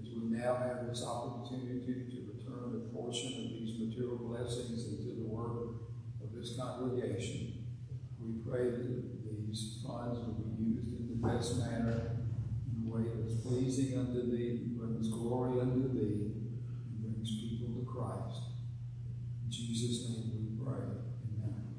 As 0.00 0.08
we 0.08 0.32
now 0.36 0.56
have 0.56 0.88
this 0.88 1.04
opportunity 1.04 2.08
to 2.10 2.32
return 2.32 2.74
a 2.74 2.94
portion 2.94 3.44
of 3.44 3.50
these 3.52 3.78
material 3.78 4.16
blessings 4.16 4.88
into 4.88 5.20
the 5.20 5.28
work 5.28 5.76
of 6.22 6.34
this 6.34 6.56
congregation, 6.58 7.66
we 8.18 8.40
pray 8.50 8.70
that 8.70 9.46
these 9.46 9.82
funds 9.86 10.18
will 10.20 10.34
be 10.40 10.64
used 10.64 10.98
in 10.98 11.08
the 11.08 11.28
best 11.28 11.58
manner, 11.58 12.16
in 12.66 12.88
a 12.88 12.90
way 12.90 13.04
that's 13.14 13.40
pleasing 13.42 13.98
unto 13.98 14.30
Thee, 14.30 14.72
brings 14.74 15.08
glory 15.08 15.60
unto 15.60 15.92
Thee, 15.92 16.32
and 16.32 17.00
brings 17.00 17.30
people 17.30 17.74
to 17.78 17.86
Christ. 17.86 18.40
In 19.44 19.50
Jesus' 19.50 20.08
name 20.08 20.56
we 20.58 20.64
pray. 20.64 20.80
Amen. 20.80 21.74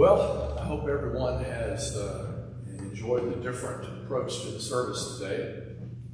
Well, 0.00 0.56
I 0.58 0.64
hope 0.64 0.88
everyone 0.88 1.44
has 1.44 1.94
uh, 1.94 2.32
enjoyed 2.78 3.30
the 3.30 3.36
different 3.36 3.84
approach 4.02 4.40
to 4.44 4.50
the 4.50 4.58
service 4.58 5.18
today. 5.18 5.62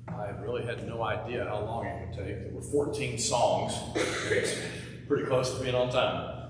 I 0.09 0.31
really 0.41 0.65
had 0.67 0.89
no 0.89 1.05
idea 1.05 1.45
how 1.45 1.61
long 1.61 1.87
it 1.87 2.09
would 2.09 2.19
take. 2.19 2.43
There 2.43 2.53
were 2.53 2.63
14 2.63 3.17
songs. 3.17 3.75
It's 3.95 4.59
pretty 5.07 5.27
close 5.27 5.57
to 5.57 5.63
being 5.63 5.77
on 5.77 5.91
time. 5.91 6.49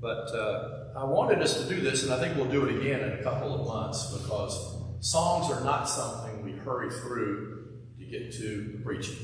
But 0.00 0.34
uh, 0.34 0.94
I 0.96 1.04
wanted 1.04 1.42
us 1.42 1.60
to 1.60 1.68
do 1.68 1.82
this, 1.82 2.04
and 2.04 2.12
I 2.14 2.18
think 2.18 2.36
we'll 2.36 2.50
do 2.50 2.64
it 2.64 2.74
again 2.80 3.00
in 3.00 3.18
a 3.18 3.22
couple 3.22 3.54
of 3.54 3.66
months 3.66 4.16
because 4.16 4.56
songs 5.00 5.52
are 5.52 5.62
not 5.62 5.86
something 5.90 6.42
we 6.42 6.52
hurry 6.52 6.88
through 6.88 7.82
to 7.98 8.06
get 8.06 8.32
to 8.38 8.80
preaching. 8.82 9.18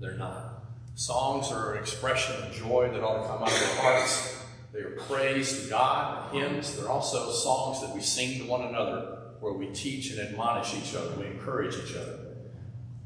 They're 0.00 0.16
not. 0.16 0.62
Songs 0.94 1.52
are 1.52 1.74
an 1.74 1.80
expression 1.80 2.34
of 2.42 2.50
joy 2.54 2.88
that 2.90 3.02
ought 3.02 3.20
to 3.20 3.28
come 3.28 3.42
out 3.42 3.52
of 3.52 3.62
our 3.62 3.92
hearts. 3.92 4.39
They 4.72 4.80
are 4.80 4.90
praise 4.90 5.62
to 5.62 5.68
God, 5.68 6.32
hymns. 6.32 6.76
They're 6.76 6.88
also 6.88 7.30
songs 7.32 7.80
that 7.80 7.94
we 7.94 8.00
sing 8.00 8.38
to 8.40 8.44
one 8.46 8.62
another 8.62 9.18
where 9.40 9.52
we 9.52 9.66
teach 9.68 10.10
and 10.10 10.20
admonish 10.20 10.74
each 10.74 10.94
other, 10.94 11.10
we 11.16 11.26
encourage 11.26 11.74
each 11.74 11.96
other. 11.96 12.18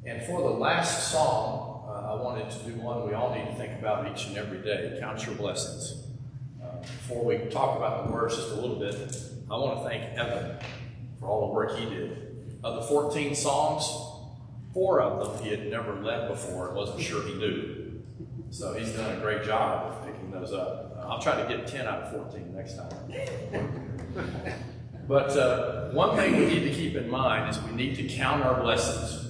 And 0.04 0.22
for 0.24 0.42
the 0.42 0.50
last 0.50 1.10
song, 1.10 1.86
uh, 1.88 2.12
I 2.12 2.22
wanted 2.22 2.50
to 2.50 2.58
do 2.64 2.74
one 2.80 3.06
we 3.06 3.14
all 3.14 3.34
need 3.34 3.46
to 3.46 3.54
think 3.54 3.78
about 3.78 4.10
each 4.10 4.26
and 4.26 4.36
every 4.36 4.58
day 4.58 4.98
Count 5.00 5.24
Your 5.24 5.36
Blessings. 5.36 6.02
Uh, 6.62 6.78
before 6.80 7.24
we 7.24 7.38
talk 7.50 7.76
about 7.76 8.06
the 8.06 8.12
words 8.12 8.36
just 8.36 8.50
a 8.50 8.54
little 8.54 8.78
bit, 8.78 8.94
I 9.50 9.56
want 9.56 9.82
to 9.82 9.88
thank 9.88 10.18
Evan 10.18 10.58
for 11.20 11.28
all 11.28 11.48
the 11.48 11.54
work 11.54 11.78
he 11.78 11.86
did. 11.86 12.58
Of 12.62 12.76
the 12.76 12.82
14 12.82 13.34
songs, 13.34 13.86
four 14.72 15.00
of 15.00 15.36
them 15.36 15.44
he 15.44 15.50
had 15.50 15.70
never 15.70 15.94
led 16.02 16.28
before 16.28 16.68
and 16.68 16.76
wasn't 16.76 17.00
sure 17.00 17.26
he 17.26 17.34
knew. 17.34 18.02
So 18.50 18.74
he's 18.74 18.92
done 18.92 19.16
a 19.16 19.20
great 19.20 19.44
job 19.44 19.92
of 19.92 20.06
picking 20.06 20.30
those 20.30 20.52
up. 20.52 20.93
I'll 21.08 21.20
try 21.20 21.40
to 21.40 21.48
get 21.48 21.66
10 21.66 21.86
out 21.86 22.02
of 22.02 22.30
14 22.30 22.54
next 22.54 22.76
time. 22.76 23.98
but 25.08 25.30
uh, 25.36 25.90
one 25.90 26.16
thing 26.16 26.36
we 26.36 26.46
need 26.46 26.60
to 26.60 26.70
keep 26.70 26.96
in 26.96 27.10
mind 27.10 27.50
is 27.50 27.60
we 27.62 27.72
need 27.72 27.96
to 27.96 28.08
count 28.08 28.44
our 28.44 28.60
blessings. 28.60 29.20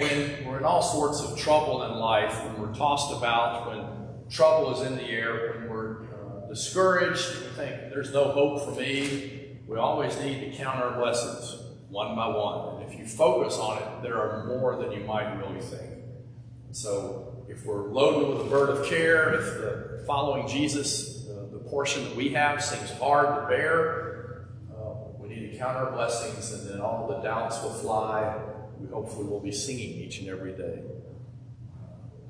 when 0.00 0.44
we're 0.46 0.58
in 0.58 0.64
all 0.64 0.82
sorts 0.82 1.20
of 1.22 1.38
trouble 1.38 1.82
in 1.84 1.98
life, 1.98 2.44
when 2.44 2.60
we're 2.60 2.74
tossed 2.74 3.12
about, 3.16 3.68
when 3.68 3.84
trouble 4.28 4.72
is 4.74 4.86
in 4.86 4.96
the 4.96 5.04
air, 5.04 5.54
when 5.54 5.68
we're 5.68 6.04
uh, 6.04 6.48
discouraged, 6.48 7.26
we 7.40 7.46
think 7.56 7.90
there's 7.90 8.12
no 8.12 8.30
hope 8.30 8.64
for 8.64 8.80
me, 8.80 9.58
we 9.66 9.76
always 9.76 10.18
need 10.20 10.40
to 10.40 10.56
count 10.56 10.80
our 10.80 10.98
blessings 10.98 11.56
one 11.88 12.14
by 12.14 12.28
one. 12.28 12.82
And 12.82 12.92
if 12.92 12.98
you 12.98 13.06
focus 13.06 13.58
on 13.58 13.78
it, 13.78 14.02
there 14.02 14.20
are 14.20 14.46
more 14.46 14.76
than 14.76 14.92
you 14.92 15.00
might 15.00 15.34
really 15.34 15.60
think. 15.60 16.04
So 16.72 17.29
if 17.50 17.66
we're 17.66 17.88
loaded 17.88 18.28
with 18.28 18.46
a 18.46 18.50
burden 18.50 18.76
of 18.78 18.86
care, 18.86 19.34
if 19.34 19.44
the 19.60 20.04
following 20.06 20.46
Jesus, 20.46 21.24
the, 21.24 21.48
the 21.52 21.58
portion 21.58 22.04
that 22.04 22.14
we 22.14 22.28
have, 22.30 22.62
seems 22.62 22.90
hard 22.92 23.42
to 23.42 23.48
bear, 23.48 24.48
uh, 24.72 24.92
we 25.18 25.28
need 25.28 25.50
to 25.50 25.58
count 25.58 25.76
our 25.76 25.90
blessings, 25.90 26.52
and 26.52 26.70
then 26.70 26.80
all 26.80 27.08
the 27.08 27.18
doubts 27.22 27.60
will 27.62 27.72
fly. 27.72 28.38
We 28.78 28.88
hopefully 28.88 29.26
will 29.26 29.40
be 29.40 29.52
singing 29.52 29.90
each 29.90 30.20
and 30.20 30.28
every 30.28 30.52
day. 30.52 30.82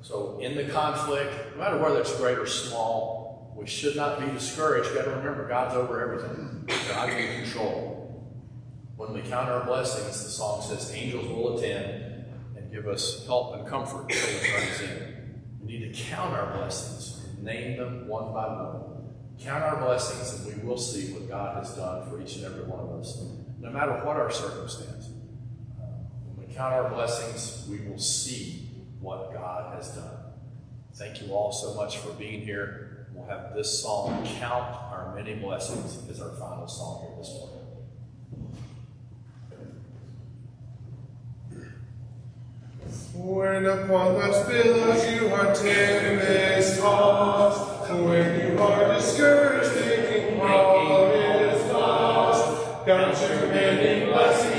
So 0.01 0.39
in 0.39 0.55
the 0.55 0.65
conflict, 0.65 1.31
no 1.51 1.63
matter 1.63 1.77
whether 1.77 2.01
it's 2.01 2.15
great 2.17 2.39
or 2.39 2.47
small, 2.47 3.53
we 3.55 3.67
should 3.67 3.95
not 3.95 4.19
be 4.19 4.25
discouraged. 4.31 4.87
You've 4.87 4.97
got 4.97 5.05
to 5.05 5.11
remember 5.11 5.47
God's 5.47 5.75
over 5.75 6.01
everything. 6.01 6.67
God's 6.89 7.13
in 7.13 7.43
control. 7.43 7.99
When 8.97 9.13
we 9.13 9.21
count 9.21 9.49
our 9.49 9.63
blessings, 9.65 10.23
the 10.23 10.29
song 10.29 10.63
says 10.63 10.91
angels 10.95 11.27
will 11.27 11.57
attend 11.57 12.25
and 12.57 12.71
give 12.71 12.87
us 12.87 13.25
help 13.27 13.55
and 13.55 13.67
comfort 13.67 14.11
until 14.11 14.39
the 14.39 14.47
turn 14.47 14.63
is 14.63 14.81
in. 14.81 15.10
We 15.61 15.79
need 15.79 15.93
to 15.93 16.03
count 16.03 16.33
our 16.33 16.57
blessings 16.57 17.21
name 17.41 17.77
them 17.77 18.07
one 18.07 18.33
by 18.33 18.47
one. 18.47 19.09
Count 19.39 19.63
our 19.63 19.77
blessings 19.77 20.45
and 20.45 20.61
we 20.61 20.67
will 20.67 20.77
see 20.77 21.13
what 21.13 21.27
God 21.27 21.57
has 21.57 21.75
done 21.75 22.07
for 22.09 22.21
each 22.21 22.35
and 22.35 22.45
every 22.45 22.63
one 22.63 22.79
of 22.79 22.99
us, 22.99 23.23
no 23.59 23.69
matter 23.71 23.93
what 24.05 24.15
our 24.17 24.31
circumstance. 24.31 25.09
When 26.25 26.47
we 26.47 26.53
count 26.53 26.73
our 26.73 26.89
blessings, 26.89 27.67
we 27.69 27.79
will 27.87 27.97
see 27.97 28.69
what 28.99 29.33
God 29.33 29.75
has 29.75 29.95
done. 29.95 30.17
Thank 30.93 31.21
you 31.21 31.33
all 31.33 31.51
so 31.51 31.73
much 31.73 31.97
for 31.97 32.11
being 32.13 32.41
here. 32.41 33.07
We'll 33.13 33.27
have 33.27 33.55
this 33.55 33.81
song, 33.81 34.25
Count 34.39 34.63
Our 34.63 35.13
Many 35.15 35.35
Blessings, 35.35 36.07
as 36.09 36.21
our 36.21 36.35
final 36.35 36.67
song 36.67 37.07
here 37.07 37.17
this 37.17 37.29
morning. 37.31 37.60
When 43.13 43.65
upon 43.65 44.19
those 44.19 44.47
billows 44.47 45.09
you 45.11 45.27
are 45.27 45.55
tempest 45.55 46.81
tossed, 46.81 47.89
when 47.89 48.39
you 48.39 48.59
are 48.59 48.93
discouraged, 48.93 49.71
thinking 49.71 50.41
all 50.41 51.05
is 51.11 51.71
lost, 51.71 52.85
count 52.85 53.17
your 53.21 53.47
many 53.47 54.11
blessings, 54.11 54.50